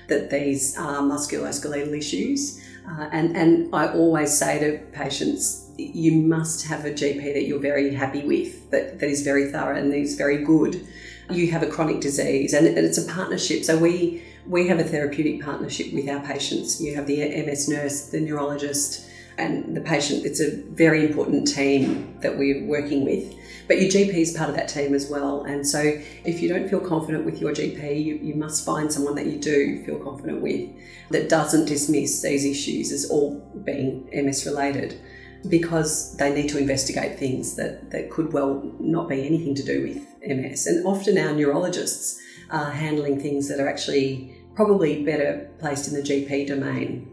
that 0.08 0.30
these 0.30 0.76
are 0.78 1.00
musculoskeletal 1.00 1.96
issues. 1.96 2.62
Uh, 2.88 3.08
and 3.12 3.36
and 3.36 3.74
I 3.74 3.92
always 3.92 4.36
say 4.36 4.60
to 4.60 4.78
patients 4.92 5.66
you 5.78 6.12
must 6.12 6.66
have 6.66 6.84
a 6.84 6.90
GP 6.90 7.34
that 7.34 7.44
you're 7.46 7.60
very 7.60 7.94
happy 7.94 8.22
with, 8.26 8.70
that, 8.70 8.98
that 8.98 9.08
is 9.08 9.22
very 9.22 9.50
thorough 9.50 9.76
and 9.76 9.92
is 9.92 10.16
very 10.16 10.42
good. 10.42 10.86
You 11.30 11.50
have 11.50 11.62
a 11.62 11.66
chronic 11.66 12.00
disease, 12.00 12.54
and, 12.54 12.66
and 12.66 12.78
it's 12.78 12.98
a 12.98 13.06
partnership. 13.12 13.64
So 13.64 13.76
we 13.76 14.22
we 14.46 14.68
have 14.68 14.78
a 14.78 14.84
therapeutic 14.84 15.42
partnership 15.42 15.92
with 15.92 16.08
our 16.08 16.20
patients. 16.20 16.80
You 16.80 16.94
have 16.94 17.06
the 17.06 17.18
MS 17.44 17.68
nurse, 17.68 18.06
the 18.06 18.20
neurologist, 18.20 19.08
and 19.38 19.76
the 19.76 19.80
patient. 19.80 20.24
It's 20.24 20.40
a 20.40 20.62
very 20.70 21.04
important 21.04 21.46
team 21.46 22.16
that 22.20 22.38
we're 22.38 22.64
working 22.64 23.04
with. 23.04 23.34
But 23.68 23.80
your 23.80 23.90
GP 23.90 24.14
is 24.14 24.32
part 24.32 24.48
of 24.48 24.56
that 24.56 24.68
team 24.68 24.94
as 24.94 25.10
well. 25.10 25.42
And 25.42 25.66
so 25.66 25.80
if 25.80 26.40
you 26.40 26.48
don't 26.48 26.68
feel 26.68 26.80
confident 26.80 27.24
with 27.24 27.40
your 27.40 27.52
GP, 27.52 28.02
you, 28.02 28.14
you 28.16 28.34
must 28.34 28.64
find 28.64 28.92
someone 28.92 29.16
that 29.16 29.26
you 29.26 29.38
do 29.38 29.84
feel 29.84 29.98
confident 29.98 30.40
with 30.40 30.70
that 31.10 31.28
doesn't 31.28 31.66
dismiss 31.66 32.22
these 32.22 32.44
issues 32.44 32.92
as 32.92 33.10
all 33.10 33.40
being 33.64 34.08
MS 34.12 34.46
related 34.46 35.00
because 35.48 36.16
they 36.16 36.32
need 36.32 36.48
to 36.48 36.58
investigate 36.58 37.18
things 37.18 37.56
that, 37.56 37.90
that 37.90 38.10
could 38.10 38.32
well 38.32 38.62
not 38.78 39.08
be 39.08 39.26
anything 39.26 39.54
to 39.56 39.64
do 39.64 39.82
with 39.82 39.96
MS. 40.26 40.66
And 40.66 40.86
often 40.86 41.18
our 41.18 41.32
neurologists 41.32 42.20
are 42.50 42.70
handling 42.70 43.20
things 43.20 43.48
that 43.48 43.60
are 43.60 43.68
actually 43.68 44.35
probably 44.56 45.04
better 45.04 45.48
placed 45.60 45.86
in 45.86 45.94
the 45.94 46.02
GP 46.02 46.48
domain. 46.48 47.12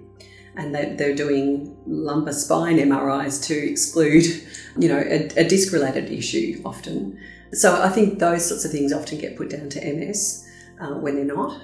And 0.56 0.74
they're 0.74 1.16
doing 1.16 1.76
lumbar 1.86 2.34
spine 2.34 2.78
MRIs 2.78 3.44
to 3.46 3.54
exclude, 3.72 4.26
you 4.78 4.88
know, 4.88 5.00
a, 5.00 5.26
a 5.36 5.48
disc 5.48 5.74
related 5.74 6.12
issue 6.12 6.62
often. 6.64 7.20
So 7.54 7.82
I 7.82 7.90
think 7.90 8.20
those 8.20 8.48
sorts 8.48 8.64
of 8.66 8.72
things 8.72 8.94
often 8.94 9.18
get 9.18 9.36
put 9.36 9.50
down 9.50 9.70
to 9.70 9.94
MS 9.94 10.48
uh, 10.80 10.94
when 10.94 11.16
they're 11.16 11.36
not. 11.36 11.60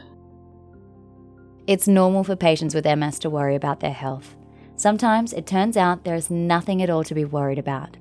It's 1.68 1.88
normal 1.88 2.24
for 2.24 2.36
patients 2.36 2.74
with 2.74 2.86
MS 2.86 3.20
to 3.20 3.30
worry 3.30 3.56
about 3.56 3.80
their 3.80 3.94
health. 3.94 4.36
Sometimes 4.76 5.34
it 5.34 5.46
turns 5.46 5.78
out 5.78 6.04
there 6.04 6.16
is 6.16 6.32
nothing 6.32 6.82
at 6.82 6.90
all 6.90 7.04
to 7.04 7.14
be 7.14 7.26
worried 7.26 7.60
about. 7.60 7.98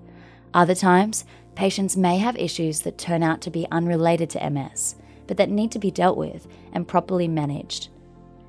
Other 0.54 0.75
times, 0.75 1.26
patients 1.54 1.97
may 1.97 2.16
have 2.16 2.37
issues 2.37 2.80
that 2.80 2.97
turn 2.97 3.23
out 3.23 3.42
to 3.42 3.50
be 3.50 3.66
unrelated 3.70 4.30
to 4.30 4.50
MS, 4.50 4.94
but 5.28 5.37
that 5.37 5.50
need 5.50 5.70
to 5.70 5.78
be 5.78 5.92
dealt 5.92 6.16
with 6.16 6.49
and 6.73 6.88
properly 6.88 7.28
managed. 7.28 7.90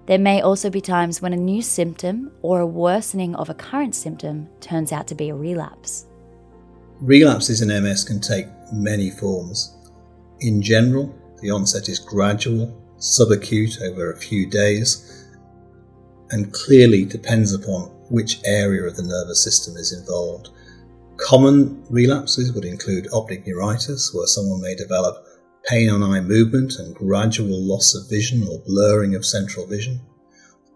There 0.07 0.17
may 0.17 0.41
also 0.41 0.71
be 0.71 0.81
times 0.81 1.21
when 1.21 1.33
a 1.33 1.37
new 1.37 1.61
symptom 1.61 2.31
or 2.41 2.59
a 2.59 2.65
worsening 2.65 3.35
of 3.35 3.47
a 3.47 3.53
current 3.53 3.93
symptom 3.93 4.49
turns 4.59 4.91
out 4.91 5.05
to 5.09 5.15
be 5.15 5.29
a 5.29 5.35
relapse. 5.35 6.07
Relapses 6.99 7.61
in 7.61 7.67
MS 7.67 8.05
can 8.05 8.19
take 8.19 8.47
many 8.73 9.11
forms. 9.11 9.77
In 10.39 10.63
general, 10.63 11.15
the 11.41 11.51
onset 11.51 11.89
is 11.89 11.99
gradual, 11.99 12.75
subacute 12.97 13.81
over 13.83 14.11
a 14.11 14.17
few 14.17 14.49
days, 14.49 15.27
and 16.31 16.51
clearly 16.53 17.05
depends 17.05 17.53
upon 17.53 17.89
which 18.09 18.39
area 18.45 18.83
of 18.83 18.95
the 18.95 19.03
nervous 19.03 19.43
system 19.43 19.77
is 19.77 19.93
involved. 19.93 20.49
Common 21.17 21.83
relapses 21.89 22.51
would 22.53 22.65
include 22.65 23.07
optic 23.13 23.45
neuritis, 23.45 24.11
where 24.13 24.25
someone 24.25 24.61
may 24.61 24.73
develop 24.73 25.23
pain 25.69 25.89
on 25.89 26.01
eye 26.01 26.19
movement 26.19 26.73
and 26.79 26.95
gradual 26.95 27.61
loss 27.61 27.93
of 27.93 28.09
vision 28.09 28.47
or 28.47 28.59
blurring 28.65 29.13
of 29.13 29.23
central 29.23 29.67
vision. 29.67 29.99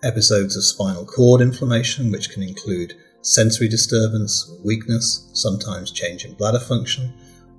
Episodes 0.03 0.56
of 0.56 0.63
spinal 0.63 1.06
cord 1.06 1.41
inflammation, 1.41 2.12
which 2.12 2.29
can 2.29 2.43
include 2.43 2.93
sensory 3.21 3.67
disturbance, 3.67 4.51
weakness, 4.63 5.29
sometimes 5.34 5.91
change 5.91 6.25
in 6.25 6.34
bladder 6.36 6.60
function, 6.60 7.12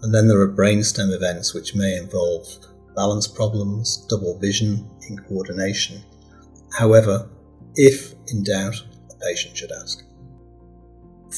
and 0.02 0.14
then 0.14 0.28
there 0.28 0.40
are 0.40 0.54
brainstem 0.54 1.12
events 1.12 1.54
which 1.54 1.74
may 1.74 1.96
involve 1.96 2.46
balance 2.94 3.26
problems, 3.26 4.06
double 4.08 4.38
vision, 4.38 4.88
incoordination. 5.10 6.02
However, 6.78 7.28
if 7.74 8.14
in 8.28 8.44
doubt, 8.44 8.76
a 9.10 9.14
patient 9.24 9.56
should 9.56 9.72
ask. 9.72 10.04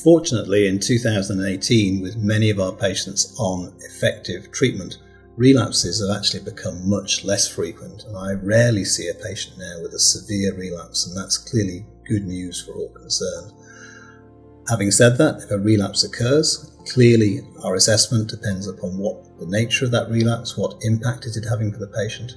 Fortunately, 0.03 0.67
in 0.67 0.79
2018, 0.79 2.03
with 2.03 2.17
many 2.17 2.51
of 2.51 2.61
our 2.61 2.73
patients 2.73 3.35
on 3.39 3.75
effective 3.81 4.53
treatment, 4.53 4.99
relapses 5.37 6.01
have 6.01 6.17
actually 6.17 6.45
become 6.45 6.89
much 6.89 7.25
less 7.25 7.47
frequent, 7.49 8.05
and 8.05 8.17
I 8.17 8.33
rarely 8.33 8.85
see 8.85 9.09
a 9.09 9.15
patient 9.15 9.59
now 9.59 9.83
with 9.83 9.93
a 9.93 9.99
severe 9.99 10.55
relapse, 10.55 11.07
and 11.07 11.17
that's 11.17 11.37
clearly 11.39 11.87
good 12.09 12.27
news 12.27 12.63
for 12.63 12.73
all 12.73 12.89
concerned. 12.91 13.53
Having 14.69 14.91
said 14.91 15.19
that, 15.19 15.43
if 15.43 15.51
a 15.51 15.59
relapse 15.59 16.05
occurs, 16.05 16.73
clearly 16.93 17.41
our 17.63 17.75
assessment 17.75 18.29
depends 18.29 18.67
upon 18.67 18.99
what 18.99 19.39
the 19.39 19.47
nature 19.47 19.85
of 19.85 19.91
that 19.93 20.11
relapse, 20.11 20.57
what 20.57 20.79
impact 20.83 21.27
is 21.27 21.37
it 21.37 21.45
having 21.49 21.73
for 21.73 21.79
the 21.79 21.87
patient. 21.87 22.37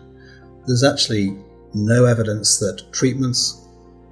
There's 0.67 0.83
actually 0.83 1.37
no 1.73 2.05
evidence 2.05 2.59
that 2.59 2.83
treatments, 2.91 3.65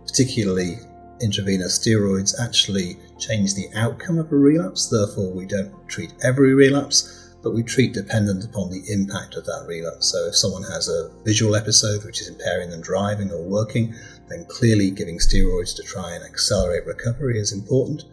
particularly 0.06 0.78
intravenous 1.22 1.78
steroids 1.78 2.40
actually 2.40 2.98
change 3.20 3.54
the 3.54 3.68
outcome 3.76 4.18
of 4.20 4.32
a 4.32 4.36
relapse. 4.36 4.88
Therefore, 4.88 5.32
we 5.32 5.46
don't 5.46 5.74
treat 5.88 6.14
every 6.24 6.54
relapse, 6.54 7.27
but 7.42 7.54
we 7.54 7.64
treat 7.64 7.94
dependent 7.94 8.44
upon 8.44 8.70
the 8.70 8.84
impact 8.92 9.36
of 9.36 9.46
that 9.46 9.66
relapse. 9.68 10.08
So, 10.12 10.28
if 10.28 10.36
someone 10.36 10.64
has 10.64 10.88
a 10.88 11.12
visual 11.24 11.56
episode 11.56 12.04
which 12.04 12.22
is 12.22 12.28
impairing 12.28 12.70
them 12.70 12.82
driving 12.82 13.32
or 13.32 13.42
working, 13.42 13.94
then 14.30 14.46
clearly 14.46 14.92
giving 14.92 15.18
steroids 15.20 15.76
to 15.76 15.84
try 15.84 16.14
and 16.14 16.24
accelerate 16.24 16.86
recovery 16.86 17.40
is 17.40 17.54
important. 17.54 18.04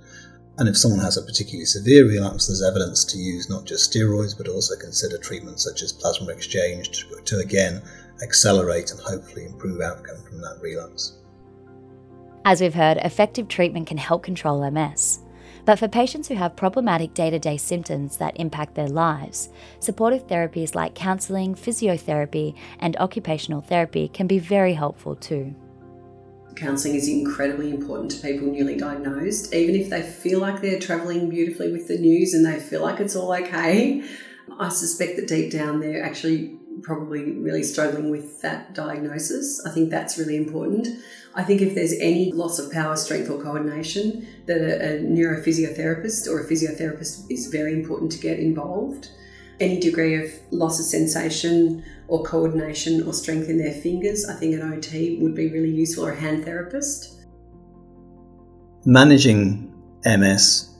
And 0.57 0.69
if 0.69 0.77
someone 0.77 1.01
has 1.01 1.17
a 1.17 1.23
particularly 1.23 1.65
severe 1.65 2.07
relapse, 2.07 2.47
there's 2.47 2.63
evidence 2.63 3.05
to 3.07 3.19
use 3.19 3.51
not 3.51 3.65
just 3.65 3.93
steroids, 3.93 4.37
but 4.37 4.49
also 4.49 4.77
consider 4.77 5.19
treatments 5.19 5.65
such 5.65 5.83
as 5.83 5.93
plasma 5.93 6.31
exchange 6.31 6.91
to, 6.91 7.21
to 7.25 7.39
again 7.39 7.83
accelerate 8.23 8.93
and 8.93 9.01
hopefully 9.01 9.47
improve 9.47 9.81
outcome 9.81 10.23
from 10.23 10.41
that 10.41 10.59
relapse. 10.63 11.19
As 12.45 12.61
we've 12.61 12.75
heard, 12.75 12.99
effective 12.99 13.49
treatment 13.49 13.89
can 13.89 13.97
help 13.97 14.23
control 14.23 14.71
MS. 14.71 15.24
But 15.64 15.79
for 15.79 15.88
patients 15.88 16.29
who 16.29 16.35
have 16.35 16.57
problematic 16.57 17.14
day 17.14 17.31
to 17.31 17.38
day 17.38 17.57
symptoms 17.57 18.18
that 18.18 18.38
impact 18.38 18.74
their 18.74 18.88
lives, 18.88 19.48
supportive 19.81 20.27
therapies 20.27 20.74
like 20.74 20.94
counselling, 20.94 21.55
physiotherapy, 21.55 22.55
and 22.81 22.96
occupational 22.98 23.62
therapy 23.62 24.09
can 24.09 24.27
be 24.27 24.38
very 24.38 24.74
helpful 24.74 25.16
too. 25.16 25.55
Counselling 26.55 26.96
is 26.96 27.09
incredibly 27.09 27.70
important 27.70 28.11
to 28.12 28.18
people 28.18 28.48
newly 28.48 28.77
diagnosed, 28.77 29.55
even 29.55 29.74
if 29.74 29.90
they 29.90 30.03
feel 30.03 30.38
like 30.38 30.61
they're 30.61 30.79
travelling 30.79 31.29
beautifully 31.29 31.72
with 31.72 31.88
the 31.88 31.98
news 31.98 32.33
and 32.35 32.46
they 32.46 32.61
feel 32.61 32.83
like 32.83 33.00
it's 33.00 33.16
all 33.16 33.35
okay. 33.35 34.05
I 34.59 34.68
suspect 34.68 35.16
that 35.16 35.27
deep 35.27 35.50
down 35.50 35.81
they're 35.81 36.05
actually 36.05 36.59
probably 36.83 37.33
really 37.39 37.63
struggling 37.63 38.11
with 38.11 38.41
that 38.43 38.75
diagnosis. 38.75 39.65
I 39.67 39.71
think 39.71 39.91
that's 39.91 40.19
really 40.19 40.37
important. 40.37 40.89
I 41.35 41.43
think 41.43 41.61
if 41.61 41.75
there's 41.75 41.95
any 41.95 42.33
loss 42.33 42.59
of 42.59 42.71
power, 42.73 42.97
strength, 42.97 43.31
or 43.31 43.43
coordination, 43.43 44.27
that 44.47 44.61
a, 44.61 44.97
a 44.97 45.01
neurophysiotherapist 45.01 46.29
or 46.29 46.41
a 46.41 46.45
physiotherapist 46.45 47.31
is 47.31 47.49
very 47.49 47.73
important 47.73 48.13
to 48.13 48.19
get 48.19 48.39
involved. 48.39 49.09
Any 49.61 49.81
degree 49.81 50.23
of 50.23 50.31
loss 50.51 50.81
of 50.81 50.87
sensation 50.87 51.85
or 52.09 52.23
coordination 52.25 53.07
or 53.07 53.13
strength 53.13 53.49
in 53.49 53.59
their 53.59 53.73
fingers, 53.73 54.27
I 54.29 54.35
think 54.35 54.55
an 54.55 54.73
OT 54.73 55.19
would 55.21 55.35
be 55.35 55.51
really 55.51 55.71
useful 55.71 56.07
or 56.07 56.13
a 56.13 56.21
hand 56.21 56.45
therapist. 56.45 57.21
Managing 58.85 59.73
MS 60.05 60.75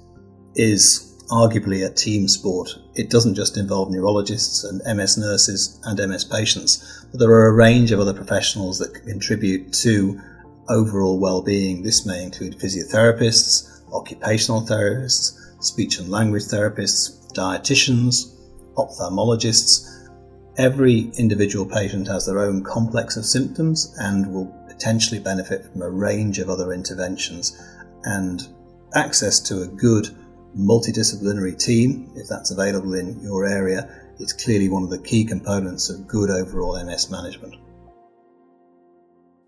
is 0.55 1.04
arguably 1.31 1.87
a 1.87 1.93
team 1.93 2.29
sport. 2.29 2.71
It 2.95 3.11
doesn't 3.11 3.35
just 3.35 3.57
involve 3.57 3.91
neurologists 3.91 4.65
and 4.65 4.83
MS 4.97 5.19
nurses 5.19 5.81
and 5.85 5.99
MS 5.99 6.25
patients, 6.25 7.07
but 7.11 7.21
there 7.21 7.31
are 7.31 7.49
a 7.49 7.53
range 7.53 7.93
of 7.93 8.01
other 8.01 8.15
professionals 8.15 8.79
that 8.79 8.95
can 8.95 9.07
contribute 9.07 9.73
to 9.75 10.21
overall 10.69 11.19
well-being. 11.19 11.83
This 11.83 12.07
may 12.07 12.23
include 12.23 12.59
physiotherapists, 12.59 13.83
occupational 13.93 14.63
therapists, 14.63 15.39
speech 15.65 15.99
and 15.99 16.09
language 16.09 16.45
therapists, 16.45 17.33
dietitians, 17.33 18.35
ophthalmologists. 18.75 20.09
Every 20.57 21.11
individual 21.17 21.67
patient 21.67 22.07
has 22.09 22.27
their 22.27 22.39
own 22.39 22.63
complex 22.63 23.17
of 23.17 23.25
symptoms 23.25 23.95
and 23.99 24.33
will 24.33 24.47
potentially 24.69 25.21
benefit 25.21 25.67
from 25.73 25.83
a 25.83 25.91
range 25.91 26.39
of 26.39 26.49
other 26.49 26.73
interventions 26.73 27.61
and 28.05 28.47
access 28.95 29.41
to 29.41 29.63
a 29.63 29.67
good 29.67 30.09
multidisciplinary 30.57 31.59
team, 31.59 32.13
if 32.17 32.29
that's 32.29 32.51
available 32.51 32.95
in 32.95 33.21
your 33.21 33.47
area, 33.47 33.89
is 34.19 34.33
clearly 34.33 34.69
one 34.69 34.83
of 34.83 34.91
the 34.91 34.99
key 34.99 35.25
components 35.25 35.91
of 35.91 36.07
good 36.07 36.31
overall 36.31 36.83
MS 36.85 37.11
management. 37.11 37.57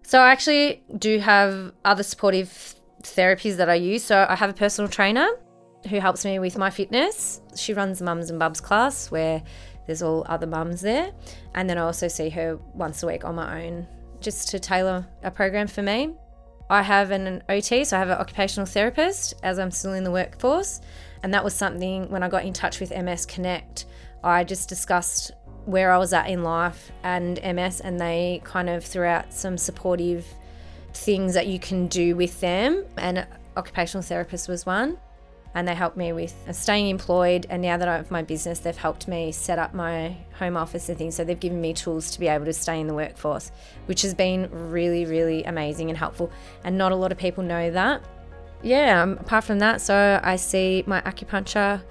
So 0.02 0.20
I 0.20 0.30
actually 0.30 0.82
do 0.98 1.18
have 1.18 1.72
other 1.84 2.02
supportive 2.02 2.76
therapies 3.02 3.56
that 3.56 3.68
I 3.68 3.74
use. 3.74 4.04
So 4.04 4.26
I 4.28 4.36
have 4.36 4.50
a 4.50 4.54
personal 4.54 4.88
trainer 4.88 5.28
who 5.88 5.98
helps 6.00 6.24
me 6.24 6.38
with 6.38 6.58
my 6.58 6.70
fitness. 6.70 7.40
She 7.56 7.74
runs 7.74 8.02
Mums 8.02 8.30
and 8.30 8.38
Bubs 8.38 8.60
class 8.60 9.10
where 9.10 9.42
there's 9.86 10.02
all 10.02 10.24
other 10.28 10.46
mums 10.46 10.80
there. 10.80 11.12
And 11.54 11.68
then 11.68 11.78
I 11.78 11.82
also 11.82 12.08
see 12.08 12.28
her 12.30 12.58
once 12.74 13.02
a 13.02 13.06
week 13.06 13.24
on 13.24 13.36
my 13.36 13.64
own 13.64 13.86
just 14.20 14.48
to 14.50 14.58
tailor 14.58 15.06
a 15.22 15.30
program 15.30 15.66
for 15.66 15.82
me. 15.82 16.14
I 16.68 16.82
have 16.82 17.10
an 17.10 17.42
OT, 17.48 17.84
so 17.84 17.96
I 17.96 18.00
have 18.00 18.10
an 18.10 18.18
occupational 18.18 18.66
therapist 18.66 19.34
as 19.42 19.58
I'm 19.58 19.70
still 19.70 19.92
in 19.92 20.04
the 20.04 20.10
workforce. 20.10 20.80
And 21.22 21.32
that 21.32 21.44
was 21.44 21.54
something 21.54 22.10
when 22.10 22.22
I 22.22 22.28
got 22.28 22.44
in 22.44 22.52
touch 22.52 22.80
with 22.80 22.90
MS 22.90 23.26
Connect, 23.26 23.86
I 24.24 24.44
just 24.44 24.68
discussed 24.68 25.30
where 25.64 25.92
I 25.92 25.98
was 25.98 26.12
at 26.12 26.28
in 26.28 26.42
life 26.42 26.90
and 27.02 27.40
MS, 27.42 27.80
and 27.80 28.00
they 28.00 28.40
kind 28.44 28.68
of 28.68 28.84
threw 28.84 29.04
out 29.04 29.32
some 29.32 29.58
supportive 29.58 30.26
things 30.94 31.34
that 31.34 31.46
you 31.46 31.58
can 31.58 31.86
do 31.86 32.16
with 32.16 32.40
them. 32.40 32.84
And 32.96 33.26
occupational 33.56 34.02
therapist 34.02 34.48
was 34.48 34.66
one 34.66 34.98
and 35.56 35.66
they 35.66 35.74
helped 35.74 35.96
me 35.96 36.12
with 36.12 36.34
staying 36.52 36.88
employed. 36.88 37.46
And 37.48 37.62
now 37.62 37.78
that 37.78 37.88
I 37.88 37.96
have 37.96 38.10
my 38.10 38.20
business, 38.20 38.58
they've 38.58 38.76
helped 38.76 39.08
me 39.08 39.32
set 39.32 39.58
up 39.58 39.72
my 39.72 40.14
home 40.38 40.54
office 40.54 40.90
and 40.90 40.98
things. 40.98 41.14
So 41.14 41.24
they've 41.24 41.40
given 41.40 41.62
me 41.62 41.72
tools 41.72 42.10
to 42.10 42.20
be 42.20 42.28
able 42.28 42.44
to 42.44 42.52
stay 42.52 42.78
in 42.78 42.86
the 42.86 42.92
workforce, 42.92 43.50
which 43.86 44.02
has 44.02 44.12
been 44.12 44.50
really, 44.50 45.06
really 45.06 45.44
amazing 45.44 45.88
and 45.88 45.96
helpful. 45.96 46.30
And 46.62 46.76
not 46.76 46.92
a 46.92 46.94
lot 46.94 47.10
of 47.10 47.16
people 47.16 47.42
know 47.42 47.70
that. 47.70 48.04
Yeah, 48.62 49.02
um, 49.02 49.12
apart 49.12 49.44
from 49.44 49.58
that, 49.60 49.80
so 49.80 50.20
I 50.22 50.36
see 50.36 50.84
my 50.86 51.00
acupuncture 51.00 51.82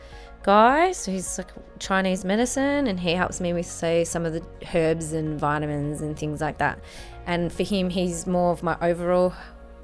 guy. 0.43 0.91
So 0.91 1.11
he's 1.11 1.39
like 1.39 1.51
Chinese 1.79 2.23
medicine 2.23 2.85
and 2.85 2.99
he 2.99 3.13
helps 3.13 3.41
me 3.41 3.51
with, 3.51 3.65
say, 3.65 4.03
some 4.03 4.27
of 4.27 4.33
the 4.33 4.45
herbs 4.75 5.11
and 5.13 5.39
vitamins 5.39 6.01
and 6.01 6.15
things 6.15 6.39
like 6.39 6.59
that. 6.59 6.77
And 7.25 7.51
for 7.51 7.63
him, 7.63 7.89
he's 7.89 8.27
more 8.27 8.51
of 8.51 8.61
my 8.61 8.77
overall 8.79 9.33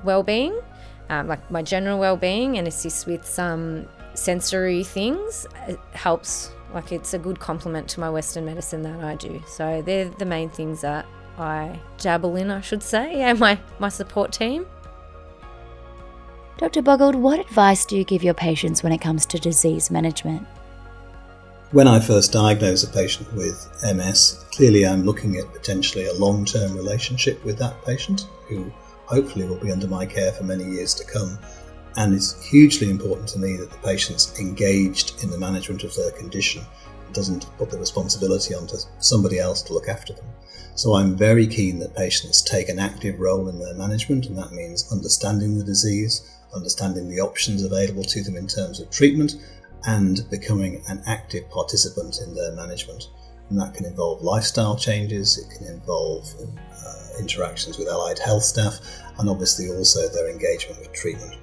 well 0.03 0.21
being 0.21 0.59
um, 1.11 1.27
like 1.27 1.51
my 1.51 1.61
general 1.61 1.99
well-being 1.99 2.57
and 2.57 2.67
assists 2.67 3.05
with 3.05 3.25
some 3.25 3.85
sensory 4.13 4.83
things 4.83 5.45
it 5.67 5.79
helps 5.93 6.51
like 6.73 6.91
it's 6.91 7.13
a 7.13 7.19
good 7.19 7.39
complement 7.39 7.87
to 7.87 7.99
my 7.99 8.09
western 8.09 8.45
medicine 8.45 8.81
that 8.81 9.03
i 9.03 9.15
do. 9.15 9.41
So 9.45 9.81
they're 9.81 10.09
the 10.09 10.25
main 10.25 10.49
things 10.49 10.81
that 10.81 11.05
i 11.37 11.79
dabble 11.97 12.35
in 12.37 12.49
i 12.49 12.61
should 12.61 12.81
say 12.81 13.21
and 13.29 13.37
my, 13.39 13.59
my 13.77 13.89
support 13.89 14.31
team. 14.31 14.65
Dr 16.57 16.81
boggild 16.81 17.15
what 17.15 17.39
advice 17.39 17.85
do 17.85 17.97
you 17.97 18.05
give 18.05 18.23
your 18.23 18.33
patients 18.33 18.81
when 18.81 18.93
it 18.93 19.01
comes 19.01 19.25
to 19.27 19.39
disease 19.39 19.91
management? 19.91 20.47
When 21.71 21.87
I 21.87 21.99
first 21.99 22.33
diagnose 22.33 22.83
a 22.83 22.89
patient 22.89 23.33
with 23.33 23.67
MS, 23.81 24.45
clearly 24.51 24.85
I'm 24.85 25.03
looking 25.03 25.37
at 25.37 25.51
potentially 25.53 26.05
a 26.05 26.13
long 26.13 26.43
term 26.45 26.75
relationship 26.75 27.43
with 27.45 27.57
that 27.59 27.83
patient 27.85 28.27
who 28.47 28.71
hopefully 29.11 29.45
will 29.45 29.57
be 29.57 29.71
under 29.71 29.87
my 29.87 30.05
care 30.05 30.31
for 30.31 30.43
many 30.43 30.63
years 30.63 30.93
to 30.95 31.03
come. 31.03 31.37
And 31.97 32.13
it's 32.13 32.41
hugely 32.45 32.89
important 32.89 33.27
to 33.29 33.39
me 33.39 33.57
that 33.57 33.69
the 33.69 33.77
patient's 33.77 34.39
engaged 34.39 35.21
in 35.21 35.29
the 35.29 35.37
management 35.37 35.83
of 35.83 35.93
their 35.95 36.11
condition, 36.11 36.63
doesn't 37.11 37.45
put 37.57 37.69
the 37.69 37.77
responsibility 37.77 38.55
onto 38.55 38.77
somebody 38.99 39.37
else 39.37 39.61
to 39.63 39.73
look 39.73 39.89
after 39.89 40.13
them. 40.13 40.25
So 40.75 40.95
I'm 40.95 41.17
very 41.17 41.45
keen 41.45 41.79
that 41.79 41.93
patients 41.93 42.41
take 42.41 42.69
an 42.69 42.79
active 42.79 43.19
role 43.19 43.49
in 43.49 43.59
their 43.59 43.73
management, 43.73 44.27
and 44.27 44.37
that 44.37 44.53
means 44.53 44.89
understanding 44.93 45.57
the 45.57 45.65
disease, 45.65 46.31
understanding 46.55 47.09
the 47.09 47.19
options 47.19 47.65
available 47.65 48.03
to 48.03 48.23
them 48.23 48.37
in 48.37 48.47
terms 48.47 48.79
of 48.79 48.89
treatment, 48.89 49.35
and 49.85 50.21
becoming 50.29 50.81
an 50.87 51.01
active 51.05 51.49
participant 51.49 52.19
in 52.25 52.33
their 52.33 52.53
management. 52.53 53.09
And 53.49 53.59
that 53.59 53.73
can 53.73 53.85
involve 53.85 54.21
lifestyle 54.21 54.77
changes, 54.77 55.37
it 55.37 55.53
can 55.57 55.67
involve 55.67 56.33
Uh, 56.85 57.19
interactions 57.19 57.77
with 57.77 57.87
allied 57.87 58.17
health 58.19 58.43
staff, 58.43 58.79
and 59.19 59.29
obviously 59.29 59.69
also 59.69 60.07
their 60.09 60.29
engagement 60.29 60.79
with 60.79 60.91
treatment. 60.93 61.35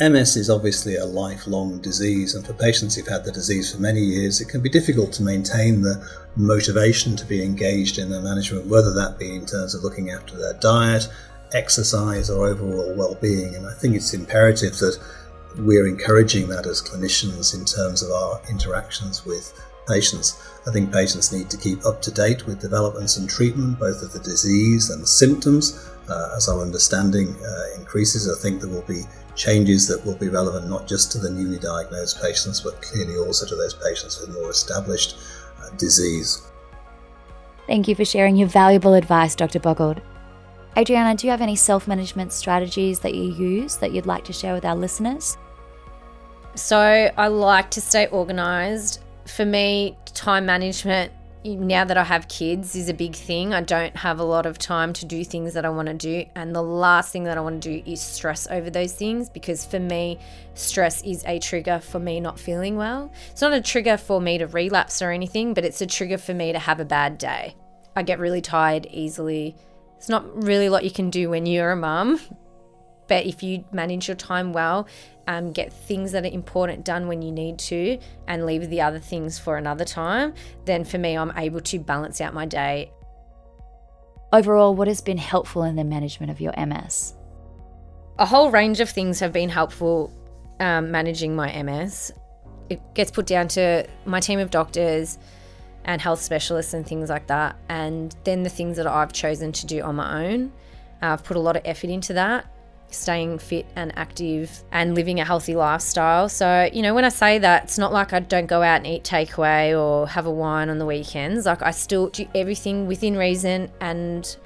MS 0.00 0.36
is 0.36 0.50
obviously 0.50 0.96
a 0.96 1.04
lifelong 1.04 1.80
disease, 1.80 2.34
and 2.34 2.44
for 2.44 2.52
patients 2.54 2.96
who've 2.96 3.06
had 3.06 3.24
the 3.24 3.30
disease 3.30 3.72
for 3.72 3.80
many 3.80 4.00
years, 4.00 4.40
it 4.40 4.48
can 4.48 4.60
be 4.60 4.68
difficult 4.68 5.12
to 5.12 5.22
maintain 5.22 5.82
the 5.82 6.04
motivation 6.34 7.14
to 7.14 7.24
be 7.24 7.44
engaged 7.44 7.98
in 7.98 8.10
their 8.10 8.20
management, 8.20 8.66
whether 8.66 8.92
that 8.92 9.18
be 9.20 9.36
in 9.36 9.46
terms 9.46 9.74
of 9.74 9.84
looking 9.84 10.10
after 10.10 10.36
their 10.36 10.54
diet, 10.54 11.08
exercise, 11.52 12.28
or 12.28 12.48
overall 12.48 12.92
well-being. 12.96 13.54
And 13.54 13.68
I 13.68 13.74
think 13.74 13.94
it's 13.94 14.14
imperative 14.14 14.76
that 14.78 14.98
we're 15.58 15.86
encouraging 15.86 16.48
that 16.48 16.66
as 16.66 16.82
clinicians 16.82 17.54
in 17.54 17.64
terms 17.64 18.02
of 18.02 18.10
our 18.10 18.40
interactions 18.50 19.24
with 19.24 19.52
patients. 19.86 20.42
I 20.66 20.72
think 20.72 20.92
patients 20.92 21.32
need 21.32 21.50
to 21.50 21.56
keep 21.56 21.84
up 21.84 22.00
to 22.02 22.10
date 22.10 22.46
with 22.46 22.60
developments 22.60 23.16
and 23.16 23.28
treatment, 23.28 23.78
both 23.78 24.02
of 24.02 24.12
the 24.12 24.20
disease 24.20 24.90
and 24.90 25.02
the 25.02 25.06
symptoms. 25.06 25.90
Uh, 26.08 26.34
as 26.36 26.48
our 26.48 26.60
understanding 26.60 27.34
uh, 27.34 27.78
increases, 27.78 28.28
I 28.30 28.40
think 28.42 28.60
there 28.60 28.70
will 28.70 28.82
be 28.82 29.02
changes 29.34 29.88
that 29.88 30.04
will 30.04 30.16
be 30.16 30.28
relevant 30.28 30.68
not 30.68 30.86
just 30.86 31.10
to 31.12 31.18
the 31.18 31.30
newly 31.30 31.58
diagnosed 31.58 32.22
patients, 32.22 32.60
but 32.60 32.80
clearly 32.82 33.16
also 33.16 33.46
to 33.46 33.56
those 33.56 33.74
patients 33.74 34.20
with 34.20 34.30
more 34.34 34.50
established 34.50 35.16
uh, 35.60 35.70
disease. 35.76 36.42
Thank 37.66 37.88
you 37.88 37.94
for 37.94 38.04
sharing 38.04 38.36
your 38.36 38.48
valuable 38.48 38.94
advice, 38.94 39.34
Dr. 39.34 39.58
Boggild. 39.58 40.00
Adriana, 40.76 41.14
do 41.14 41.26
you 41.26 41.30
have 41.30 41.40
any 41.40 41.56
self 41.56 41.86
management 41.86 42.32
strategies 42.32 42.98
that 43.00 43.14
you 43.14 43.32
use 43.32 43.76
that 43.76 43.92
you'd 43.92 44.06
like 44.06 44.24
to 44.24 44.32
share 44.32 44.54
with 44.54 44.64
our 44.64 44.74
listeners? 44.74 45.38
So, 46.56 47.10
I 47.16 47.28
like 47.28 47.70
to 47.72 47.80
stay 47.80 48.06
organized 48.08 49.00
for 49.26 49.44
me, 49.44 49.96
time 50.06 50.46
management 50.46 51.12
now 51.44 51.84
that 51.84 51.98
I 51.98 52.04
have 52.04 52.26
kids 52.28 52.74
is 52.74 52.88
a 52.88 52.94
big 52.94 53.14
thing. 53.14 53.52
I 53.52 53.60
don't 53.60 53.94
have 53.96 54.18
a 54.18 54.24
lot 54.24 54.46
of 54.46 54.56
time 54.56 54.94
to 54.94 55.04
do 55.04 55.24
things 55.24 55.52
that 55.52 55.66
I 55.66 55.68
want 55.68 55.88
to 55.88 55.94
do. 55.94 56.24
And 56.34 56.54
the 56.54 56.62
last 56.62 57.12
thing 57.12 57.24
that 57.24 57.36
I 57.36 57.40
want 57.42 57.62
to 57.62 57.82
do 57.82 57.90
is 57.90 58.00
stress 58.00 58.46
over 58.50 58.70
those 58.70 58.94
things 58.94 59.28
because 59.28 59.64
for 59.64 59.78
me, 59.78 60.18
stress 60.54 61.02
is 61.02 61.22
a 61.26 61.38
trigger 61.38 61.80
for 61.80 61.98
me 61.98 62.18
not 62.18 62.40
feeling 62.40 62.76
well. 62.76 63.12
It's 63.30 63.42
not 63.42 63.52
a 63.52 63.60
trigger 63.60 63.98
for 63.98 64.20
me 64.20 64.38
to 64.38 64.46
relapse 64.46 65.02
or 65.02 65.10
anything, 65.10 65.52
but 65.52 65.64
it's 65.64 65.82
a 65.82 65.86
trigger 65.86 66.16
for 66.16 66.32
me 66.32 66.52
to 66.52 66.58
have 66.58 66.80
a 66.80 66.84
bad 66.84 67.18
day. 67.18 67.54
I 67.94 68.02
get 68.02 68.18
really 68.18 68.40
tired 68.40 68.86
easily. 68.90 69.54
It's 69.98 70.08
not 70.08 70.42
really 70.42 70.66
a 70.66 70.70
lot 70.70 70.84
you 70.84 70.90
can 70.90 71.10
do 71.10 71.28
when 71.30 71.44
you're 71.44 71.72
a 71.72 71.76
mum, 71.76 72.20
but 73.06 73.26
if 73.26 73.42
you 73.42 73.64
manage 73.72 74.08
your 74.08 74.16
time 74.16 74.52
well, 74.52 74.86
um, 75.26 75.52
get 75.52 75.72
things 75.72 76.12
that 76.12 76.24
are 76.24 76.28
important 76.28 76.84
done 76.84 77.08
when 77.08 77.22
you 77.22 77.32
need 77.32 77.58
to, 77.58 77.98
and 78.26 78.46
leave 78.46 78.68
the 78.70 78.80
other 78.80 78.98
things 78.98 79.38
for 79.38 79.56
another 79.56 79.84
time, 79.84 80.34
then 80.64 80.84
for 80.84 80.98
me, 80.98 81.16
I'm 81.16 81.32
able 81.36 81.60
to 81.60 81.78
balance 81.78 82.20
out 82.20 82.34
my 82.34 82.46
day. 82.46 82.92
Overall, 84.32 84.74
what 84.74 84.88
has 84.88 85.00
been 85.00 85.18
helpful 85.18 85.62
in 85.64 85.76
the 85.76 85.84
management 85.84 86.30
of 86.30 86.40
your 86.40 86.52
MS? 86.56 87.14
A 88.18 88.26
whole 88.26 88.50
range 88.50 88.80
of 88.80 88.88
things 88.88 89.20
have 89.20 89.32
been 89.32 89.48
helpful 89.48 90.12
um, 90.60 90.90
managing 90.90 91.34
my 91.36 91.62
MS. 91.62 92.12
It 92.70 92.80
gets 92.94 93.10
put 93.10 93.26
down 93.26 93.48
to 93.48 93.86
my 94.04 94.20
team 94.20 94.38
of 94.38 94.50
doctors 94.50 95.18
and 95.84 96.00
health 96.00 96.20
specialists 96.20 96.72
and 96.72 96.86
things 96.86 97.10
like 97.10 97.26
that, 97.26 97.56
and 97.68 98.14
then 98.24 98.42
the 98.42 98.50
things 98.50 98.76
that 98.78 98.86
I've 98.86 99.12
chosen 99.12 99.52
to 99.52 99.66
do 99.66 99.82
on 99.82 99.96
my 99.96 100.26
own. 100.26 100.52
I've 101.02 101.22
put 101.22 101.36
a 101.36 101.40
lot 101.40 101.56
of 101.56 101.62
effort 101.66 101.90
into 101.90 102.14
that 102.14 102.46
staying 102.94 103.38
fit 103.38 103.66
and 103.76 103.96
active 103.96 104.64
and 104.72 104.94
living 104.94 105.20
a 105.20 105.24
healthy 105.24 105.54
lifestyle. 105.54 106.28
So, 106.28 106.68
you 106.72 106.82
know, 106.82 106.94
when 106.94 107.04
I 107.04 107.10
say 107.10 107.38
that, 107.38 107.64
it's 107.64 107.78
not 107.78 107.92
like 107.92 108.12
I 108.12 108.20
don't 108.20 108.46
go 108.46 108.62
out 108.62 108.76
and 108.76 108.86
eat 108.86 109.04
takeaway 109.04 109.78
or 109.78 110.08
have 110.08 110.26
a 110.26 110.30
wine 110.30 110.70
on 110.70 110.78
the 110.78 110.86
weekends. 110.86 111.46
Like, 111.46 111.62
I 111.62 111.70
still 111.70 112.08
do 112.08 112.26
everything 112.34 112.86
within 112.86 113.16
reason 113.16 113.70
and 113.80 114.36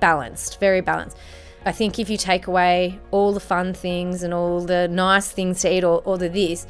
balanced, 0.00 0.60
very 0.60 0.80
balanced. 0.80 1.16
I 1.64 1.72
think 1.72 1.98
if 1.98 2.10
you 2.10 2.16
take 2.16 2.48
away 2.48 2.98
all 3.12 3.32
the 3.32 3.40
fun 3.40 3.72
things 3.72 4.22
and 4.24 4.34
all 4.34 4.60
the 4.60 4.88
nice 4.88 5.30
things 5.30 5.60
to 5.60 5.72
eat 5.72 5.84
or, 5.84 6.02
or 6.04 6.18
the 6.18 6.28
this, 6.28 6.66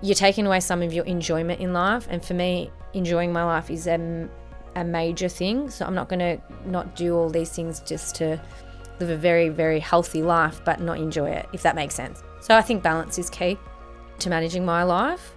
you're 0.00 0.14
taking 0.14 0.46
away 0.46 0.60
some 0.60 0.82
of 0.82 0.92
your 0.92 1.04
enjoyment 1.04 1.60
in 1.60 1.72
life. 1.72 2.06
And 2.10 2.24
for 2.24 2.34
me, 2.34 2.70
enjoying 2.94 3.32
my 3.32 3.44
life 3.44 3.70
is 3.70 3.86
a, 3.86 4.28
a 4.76 4.84
major 4.84 5.28
thing. 5.28 5.68
So 5.68 5.84
I'm 5.84 5.94
not 5.94 6.08
going 6.08 6.20
to 6.20 6.40
not 6.66 6.96
do 6.96 7.14
all 7.16 7.28
these 7.28 7.50
things 7.50 7.80
just 7.80 8.14
to 8.16 8.40
live 9.00 9.10
a 9.10 9.16
very, 9.16 9.48
very 9.48 9.80
healthy 9.80 10.22
life 10.22 10.60
but 10.64 10.80
not 10.80 10.98
enjoy 10.98 11.30
it, 11.30 11.48
if 11.52 11.62
that 11.62 11.74
makes 11.74 11.94
sense. 11.94 12.22
So 12.40 12.56
I 12.56 12.62
think 12.62 12.82
balance 12.82 13.18
is 13.18 13.30
key 13.30 13.58
to 14.20 14.30
managing 14.30 14.64
my 14.64 14.82
life. 14.82 15.34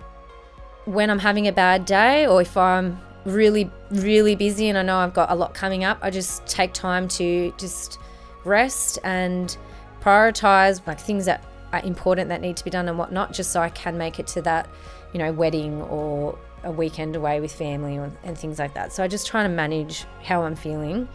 When 0.86 1.10
I'm 1.10 1.20
having 1.20 1.48
a 1.48 1.52
bad 1.52 1.86
day 1.86 2.28
or 2.28 2.42
if 2.42 2.56
I'm 2.56 3.00
really, 3.26 3.70
really 3.92 4.36
busy 4.36 4.70
and 4.70 4.78
I 4.78 4.84
know 4.84 4.98
I've 4.98 5.14
got 5.14 5.32
a 5.32 5.36
lot 5.36 5.54
coming 5.54 5.84
up, 5.84 5.98
I 6.02 6.10
just 6.10 6.46
take 6.48 6.74
time 6.74 7.08
to 7.10 7.54
just 7.58 8.00
rest 8.46 9.00
and 9.04 9.58
prioritize 10.02 10.86
like 10.88 11.00
things 11.00 11.26
that 11.26 11.44
are 11.74 11.82
important 11.82 12.30
that 12.30 12.40
need 12.40 12.56
to 12.58 12.64
be 12.64 12.70
done 12.70 12.88
and 12.88 12.98
whatnot, 12.98 13.34
just 13.34 13.52
so 13.52 13.60
I 13.60 13.70
can 13.70 13.98
make 13.98 14.20
it 14.20 14.28
to 14.28 14.42
that, 14.44 14.70
you 15.12 15.20
know, 15.20 15.34
wedding 15.34 15.82
or 15.82 16.38
a 16.64 16.72
weekend 16.72 17.16
away 17.16 17.42
with 17.42 17.52
family 17.52 17.98
or, 17.98 18.12
and 18.24 18.38
things 18.38 18.60
like 18.60 18.74
that. 18.74 18.94
So 18.94 19.04
I 19.04 19.08
just 19.08 19.28
try 19.28 19.44
to 19.44 19.50
manage 19.50 20.06
how 20.24 20.44
I'm 20.44 20.56
feeling 20.56 21.08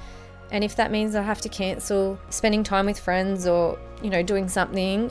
and 0.53 0.63
if 0.63 0.77
that 0.77 0.93
means 0.93 1.17
I 1.17 1.23
have 1.23 1.41
to 1.41 1.49
cancel 1.49 2.19
spending 2.29 2.63
time 2.63 2.87
with 2.87 3.01
friends 3.01 3.47
or, 3.47 3.79
you 4.03 4.11
know, 4.11 4.23
doing 4.23 4.49
something 4.49 5.11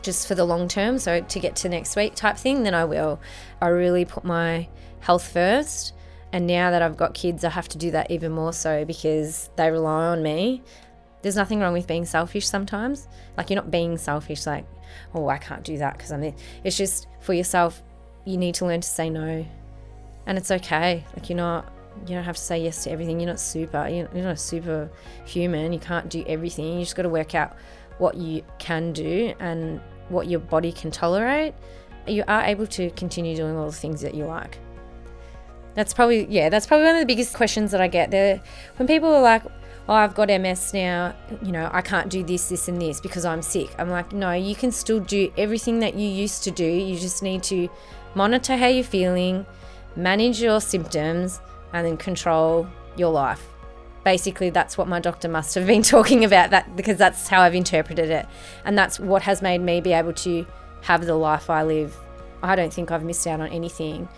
just 0.00 0.26
for 0.26 0.34
the 0.34 0.44
long 0.44 0.66
term, 0.66 0.98
so 0.98 1.20
to 1.20 1.38
get 1.38 1.54
to 1.56 1.68
next 1.68 1.94
week 1.94 2.14
type 2.14 2.38
thing, 2.38 2.62
then 2.62 2.74
I 2.74 2.86
will. 2.86 3.20
I 3.60 3.68
really 3.68 4.04
put 4.04 4.24
my 4.24 4.66
health 5.00 5.30
first. 5.30 5.92
And 6.32 6.46
now 6.46 6.70
that 6.70 6.80
I've 6.80 6.96
got 6.96 7.12
kids, 7.12 7.44
I 7.44 7.50
have 7.50 7.68
to 7.68 7.78
do 7.78 7.90
that 7.90 8.10
even 8.10 8.32
more 8.32 8.54
so 8.54 8.86
because 8.86 9.50
they 9.56 9.70
rely 9.70 10.06
on 10.06 10.22
me. 10.22 10.62
There's 11.20 11.36
nothing 11.36 11.60
wrong 11.60 11.74
with 11.74 11.86
being 11.86 12.06
selfish 12.06 12.48
sometimes. 12.48 13.06
Like, 13.36 13.50
you're 13.50 13.56
not 13.56 13.70
being 13.70 13.98
selfish, 13.98 14.46
like, 14.46 14.64
oh, 15.14 15.28
I 15.28 15.36
can't 15.36 15.62
do 15.62 15.76
that 15.78 15.98
because 15.98 16.10
I'm. 16.10 16.34
It's 16.64 16.76
just 16.76 17.06
for 17.20 17.34
yourself. 17.34 17.82
You 18.24 18.38
need 18.38 18.54
to 18.56 18.66
learn 18.66 18.80
to 18.80 18.88
say 18.88 19.10
no, 19.10 19.44
and 20.26 20.38
it's 20.38 20.50
okay. 20.50 21.04
Like 21.14 21.28
you're 21.28 21.36
not. 21.36 21.70
You 22.06 22.14
don't 22.16 22.24
have 22.24 22.36
to 22.36 22.42
say 22.42 22.62
yes 22.62 22.84
to 22.84 22.90
everything. 22.90 23.20
You're 23.20 23.28
not 23.30 23.40
super. 23.40 23.88
You're 23.88 24.08
not 24.12 24.32
a 24.32 24.36
super 24.36 24.90
human. 25.24 25.72
You 25.72 25.78
can't 25.78 26.08
do 26.08 26.24
everything. 26.26 26.78
You 26.78 26.80
just 26.80 26.96
got 26.96 27.02
to 27.02 27.08
work 27.08 27.34
out 27.34 27.56
what 27.98 28.16
you 28.16 28.42
can 28.58 28.92
do 28.92 29.34
and 29.38 29.80
what 30.08 30.26
your 30.28 30.40
body 30.40 30.72
can 30.72 30.90
tolerate. 30.90 31.54
You 32.06 32.24
are 32.26 32.42
able 32.42 32.66
to 32.68 32.90
continue 32.90 33.36
doing 33.36 33.56
all 33.56 33.66
the 33.66 33.72
things 33.72 34.00
that 34.00 34.14
you 34.14 34.24
like. 34.24 34.58
That's 35.74 35.94
probably 35.94 36.26
yeah. 36.26 36.48
That's 36.48 36.66
probably 36.66 36.86
one 36.86 36.96
of 36.96 37.00
the 37.00 37.06
biggest 37.06 37.34
questions 37.34 37.70
that 37.70 37.80
I 37.80 37.88
get 37.88 38.10
there 38.10 38.42
when 38.76 38.86
people 38.86 39.08
are 39.08 39.22
like, 39.22 39.42
"Oh, 39.88 39.94
I've 39.94 40.14
got 40.14 40.28
MS 40.28 40.74
now. 40.74 41.14
You 41.42 41.52
know, 41.52 41.70
I 41.72 41.80
can't 41.80 42.10
do 42.10 42.22
this, 42.22 42.48
this, 42.48 42.68
and 42.68 42.80
this 42.80 43.00
because 43.00 43.24
I'm 43.24 43.40
sick." 43.40 43.70
I'm 43.78 43.88
like, 43.88 44.12
"No, 44.12 44.32
you 44.32 44.54
can 44.54 44.70
still 44.70 45.00
do 45.00 45.32
everything 45.38 45.78
that 45.78 45.94
you 45.94 46.08
used 46.08 46.44
to 46.44 46.50
do. 46.50 46.66
You 46.66 46.98
just 46.98 47.22
need 47.22 47.42
to 47.44 47.70
monitor 48.14 48.56
how 48.56 48.66
you're 48.66 48.84
feeling, 48.84 49.46
manage 49.96 50.42
your 50.42 50.60
symptoms, 50.60 51.40
and 51.72 51.86
then 51.86 51.96
control 51.96 52.66
your 52.96 53.12
life." 53.12 53.46
Basically, 54.04 54.50
that's 54.50 54.76
what 54.76 54.88
my 54.88 54.98
doctor 54.98 55.28
must 55.28 55.54
have 55.54 55.66
been 55.66 55.82
talking 55.94 56.24
about. 56.24 56.50
That 56.50 56.76
because 56.76 56.98
that's 56.98 57.28
how 57.28 57.40
I've 57.42 57.54
interpreted 57.54 58.10
it, 58.10 58.26
and 58.64 58.76
that's 58.76 58.98
what 58.98 59.22
has 59.22 59.42
made 59.42 59.60
me 59.60 59.80
be 59.80 59.92
able 59.92 60.12
to 60.14 60.46
have 60.82 61.06
the 61.06 61.14
life 61.14 61.48
I 61.50 61.62
live. 61.62 61.96
I 62.42 62.56
don't 62.56 62.72
think 62.72 62.90
I've 62.90 63.04
missed 63.04 63.26
out 63.26 63.40
on 63.40 63.48
anything 63.48 64.08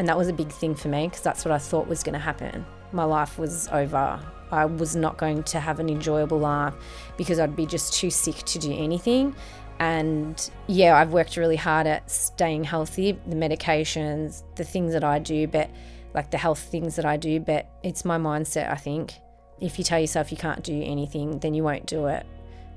and 0.00 0.08
that 0.08 0.16
was 0.16 0.28
a 0.28 0.32
big 0.32 0.48
thing 0.48 0.74
for 0.74 0.88
me 0.88 1.08
because 1.08 1.20
that's 1.20 1.44
what 1.44 1.52
I 1.52 1.58
thought 1.58 1.86
was 1.86 2.02
going 2.02 2.14
to 2.14 2.18
happen. 2.18 2.64
My 2.92 3.04
life 3.04 3.38
was 3.38 3.68
over. 3.68 4.18
I 4.50 4.64
was 4.64 4.96
not 4.96 5.18
going 5.18 5.42
to 5.44 5.60
have 5.60 5.78
an 5.78 5.90
enjoyable 5.90 6.38
life 6.38 6.72
because 7.18 7.38
I'd 7.38 7.54
be 7.54 7.66
just 7.66 7.92
too 7.92 8.10
sick 8.10 8.36
to 8.36 8.58
do 8.58 8.72
anything. 8.72 9.34
And 9.78 10.50
yeah, 10.66 10.96
I've 10.96 11.12
worked 11.12 11.36
really 11.36 11.56
hard 11.56 11.86
at 11.86 12.10
staying 12.10 12.64
healthy, 12.64 13.12
the 13.26 13.36
medications, 13.36 14.42
the 14.56 14.64
things 14.64 14.92
that 14.94 15.04
I 15.04 15.18
do, 15.18 15.46
but 15.46 15.70
like 16.14 16.30
the 16.30 16.38
health 16.38 16.58
things 16.58 16.96
that 16.96 17.04
I 17.04 17.16
do, 17.16 17.40
but 17.40 17.66
it's 17.82 18.04
my 18.04 18.18
mindset, 18.18 18.70
I 18.70 18.76
think. 18.76 19.14
If 19.60 19.78
you 19.78 19.84
tell 19.84 20.00
yourself 20.00 20.30
you 20.30 20.38
can't 20.38 20.62
do 20.62 20.82
anything, 20.82 21.38
then 21.38 21.54
you 21.54 21.62
won't 21.62 21.86
do 21.86 22.06
it. 22.06 22.26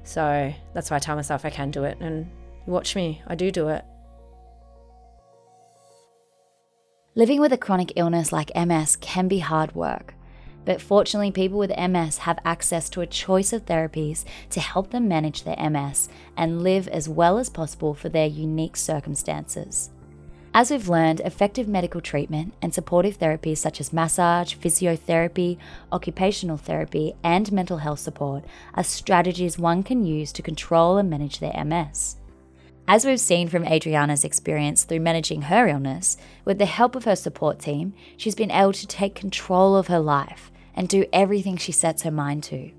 So 0.03 0.53
that's 0.73 0.91
why 0.91 0.97
I 0.97 0.99
tell 0.99 1.15
myself 1.15 1.45
I 1.45 1.49
can 1.49 1.71
do 1.71 1.83
it. 1.83 1.97
And 1.99 2.29
watch 2.65 2.95
me, 2.95 3.21
I 3.27 3.35
do 3.35 3.51
do 3.51 3.69
it. 3.69 3.85
Living 7.15 7.39
with 7.39 7.53
a 7.53 7.57
chronic 7.57 7.93
illness 7.95 8.31
like 8.31 8.51
MS 8.55 8.95
can 8.95 9.27
be 9.27 9.39
hard 9.39 9.75
work, 9.75 10.15
but 10.65 10.81
fortunately, 10.81 11.31
people 11.31 11.59
with 11.59 11.77
MS 11.77 12.19
have 12.19 12.39
access 12.45 12.89
to 12.89 13.01
a 13.01 13.07
choice 13.07 13.53
of 13.53 13.65
therapies 13.65 14.23
to 14.49 14.59
help 14.59 14.91
them 14.91 15.07
manage 15.07 15.43
their 15.43 15.69
MS 15.69 16.09
and 16.37 16.63
live 16.63 16.87
as 16.87 17.09
well 17.09 17.37
as 17.37 17.49
possible 17.49 17.93
for 17.93 18.09
their 18.09 18.27
unique 18.27 18.77
circumstances. 18.77 19.89
As 20.55 20.69
we've 20.69 20.87
learned, 20.87 21.19
effective 21.21 21.67
medical 21.67 21.99
treatment 21.99 22.53
and 22.61 22.71
supportive 22.71 23.17
therapies 23.17 23.57
such 23.57 23.81
as 23.81 23.91
massage, 23.91 24.53
physiotherapy, 24.53 25.57
occupational 25.91 26.57
therapy, 26.57 27.15
and 27.23 27.51
mental 27.51 27.79
health 27.79 27.97
support 27.97 28.45
are 28.75 28.83
strategies 28.83 29.57
one 29.57 29.81
can 29.81 30.05
use 30.05 30.31
to 30.33 30.43
control 30.43 30.97
and 30.97 31.09
manage 31.09 31.39
their 31.39 31.63
MS. 31.65 32.17
As 32.87 33.03
we've 33.03 33.19
seen 33.19 33.47
from 33.47 33.65
Adriana's 33.65 34.23
experience 34.23 34.83
through 34.83 34.99
managing 34.99 35.43
her 35.43 35.67
illness, 35.67 36.17
with 36.45 36.59
the 36.59 36.67
help 36.67 36.95
of 36.95 37.05
her 37.05 37.15
support 37.15 37.57
team, 37.57 37.95
she's 38.15 38.35
been 38.35 38.51
able 38.51 38.73
to 38.73 38.85
take 38.85 39.15
control 39.15 39.75
of 39.75 39.87
her 39.87 39.99
life 39.99 40.51
and 40.75 40.87
do 40.87 41.07
everything 41.11 41.57
she 41.57 41.71
sets 41.71 42.03
her 42.03 42.11
mind 42.11 42.43
to. 42.43 42.71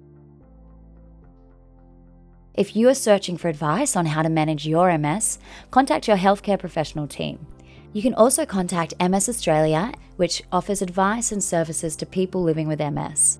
If 2.54 2.76
you 2.76 2.88
are 2.88 2.94
searching 2.94 3.36
for 3.36 3.48
advice 3.48 3.96
on 3.96 4.06
how 4.06 4.22
to 4.22 4.28
manage 4.28 4.64
your 4.64 4.96
MS, 4.96 5.40
contact 5.72 6.06
your 6.06 6.18
healthcare 6.18 6.58
professional 6.58 7.08
team. 7.08 7.48
You 7.94 8.02
can 8.02 8.14
also 8.14 8.44
contact 8.44 8.92
MS 9.00 9.28
Australia, 9.28 9.92
which 10.16 10.42
offers 10.50 10.82
advice 10.82 11.30
and 11.30 11.42
services 11.42 11.94
to 11.96 12.04
people 12.04 12.42
living 12.42 12.66
with 12.66 12.80
MS. 12.80 13.38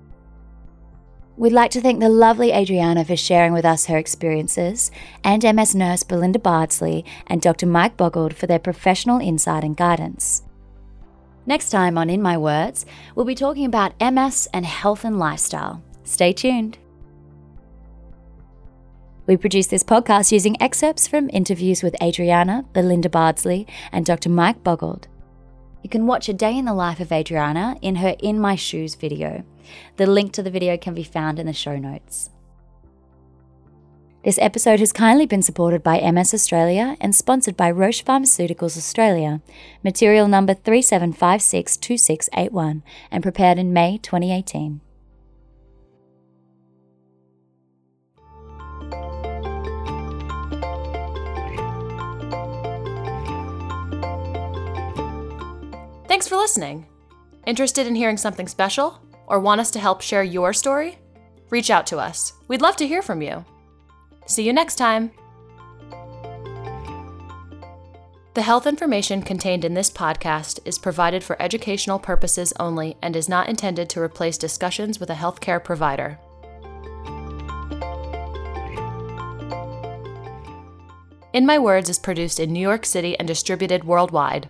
We'd 1.35 1.51
like 1.51 1.71
to 1.71 1.81
thank 1.81 1.99
the 1.99 2.07
lovely 2.07 2.53
Adriana 2.53 3.03
for 3.03 3.17
sharing 3.17 3.51
with 3.51 3.65
us 3.65 3.87
her 3.87 3.97
experiences, 3.97 4.91
and 5.25 5.43
MS 5.43 5.75
nurse 5.75 6.03
Belinda 6.03 6.39
Bardsley 6.39 7.03
and 7.27 7.41
Dr. 7.41 7.65
Mike 7.65 7.97
Boggild 7.97 8.33
for 8.33 8.47
their 8.47 8.57
professional 8.57 9.19
insight 9.19 9.65
and 9.65 9.75
guidance. 9.75 10.43
Next 11.45 11.69
time 11.69 11.97
on 11.97 12.09
In 12.09 12.21
My 12.21 12.37
Words, 12.37 12.85
we'll 13.13 13.25
be 13.25 13.35
talking 13.35 13.65
about 13.65 13.93
MS 13.99 14.47
and 14.53 14.65
health 14.65 15.03
and 15.03 15.19
lifestyle. 15.19 15.83
Stay 16.05 16.31
tuned. 16.31 16.77
We 19.27 19.37
produce 19.37 19.67
this 19.67 19.83
podcast 19.83 20.31
using 20.31 20.59
excerpts 20.61 21.07
from 21.07 21.31
interviews 21.31 21.81
with 21.81 21.95
Adriana, 22.01 22.65
Belinda 22.73 23.09
Bardsley, 23.09 23.65
and 23.91 24.05
Dr. 24.05 24.29
Mike 24.29 24.63
Boggild. 24.63 25.07
You 25.81 25.89
can 25.89 26.05
watch 26.05 26.29
a 26.29 26.33
day 26.33 26.55
in 26.55 26.65
the 26.65 26.75
life 26.75 26.99
of 26.99 27.11
Adriana 27.11 27.75
in 27.81 27.95
her 27.95 28.15
In 28.19 28.39
My 28.39 28.55
Shoes 28.55 28.93
video. 28.93 29.43
The 29.97 30.05
link 30.05 30.31
to 30.33 30.43
the 30.43 30.51
video 30.51 30.77
can 30.77 30.93
be 30.93 31.03
found 31.03 31.39
in 31.39 31.47
the 31.47 31.53
show 31.53 31.77
notes. 31.77 32.29
This 34.23 34.37
episode 34.39 34.79
has 34.79 34.93
kindly 34.93 35.25
been 35.25 35.41
supported 35.41 35.81
by 35.81 35.99
MS 36.11 36.31
Australia 36.33 36.95
and 36.99 37.15
sponsored 37.15 37.57
by 37.57 37.71
Roche 37.71 38.03
Pharmaceuticals 38.03 38.77
Australia, 38.77 39.41
material 39.83 40.27
number 40.27 40.53
37562681, 40.53 42.83
and 43.11 43.23
prepared 43.23 43.57
in 43.57 43.73
May 43.73 43.97
2018. 43.99 44.81
Thanks 56.15 56.29
for 56.29 56.37
listening. 56.37 56.85
Interested 57.45 57.87
in 57.87 57.93
hearing 57.93 58.15
something 58.15 58.47
special? 58.47 59.01
Or 59.27 59.37
want 59.37 59.59
us 59.59 59.69
to 59.71 59.81
help 59.81 59.99
share 59.99 60.23
your 60.23 60.53
story? 60.53 60.97
Reach 61.49 61.69
out 61.69 61.85
to 61.87 61.97
us. 61.97 62.31
We'd 62.47 62.61
love 62.61 62.77
to 62.77 62.87
hear 62.87 63.01
from 63.01 63.21
you. 63.21 63.43
See 64.25 64.43
you 64.43 64.53
next 64.53 64.75
time. 64.75 65.11
The 68.33 68.43
health 68.43 68.65
information 68.65 69.23
contained 69.23 69.65
in 69.65 69.73
this 69.73 69.91
podcast 69.91 70.59
is 70.63 70.79
provided 70.79 71.21
for 71.21 71.35
educational 71.41 71.99
purposes 71.99 72.53
only 72.61 72.95
and 73.01 73.13
is 73.17 73.27
not 73.27 73.49
intended 73.49 73.89
to 73.89 74.01
replace 74.01 74.37
discussions 74.37 75.01
with 75.01 75.09
a 75.09 75.15
healthcare 75.15 75.61
provider. 75.61 76.17
In 81.33 81.45
My 81.45 81.59
Words 81.59 81.89
is 81.89 81.99
produced 81.99 82.39
in 82.39 82.53
New 82.53 82.61
York 82.61 82.85
City 82.85 83.19
and 83.19 83.27
distributed 83.27 83.83
worldwide. 83.83 84.47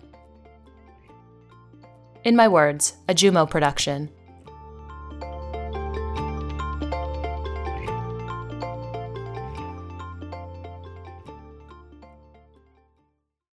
In 2.26 2.34
My 2.34 2.48
Words, 2.48 2.94
a 3.06 3.14
Jumo 3.14 3.48
production. 3.48 4.10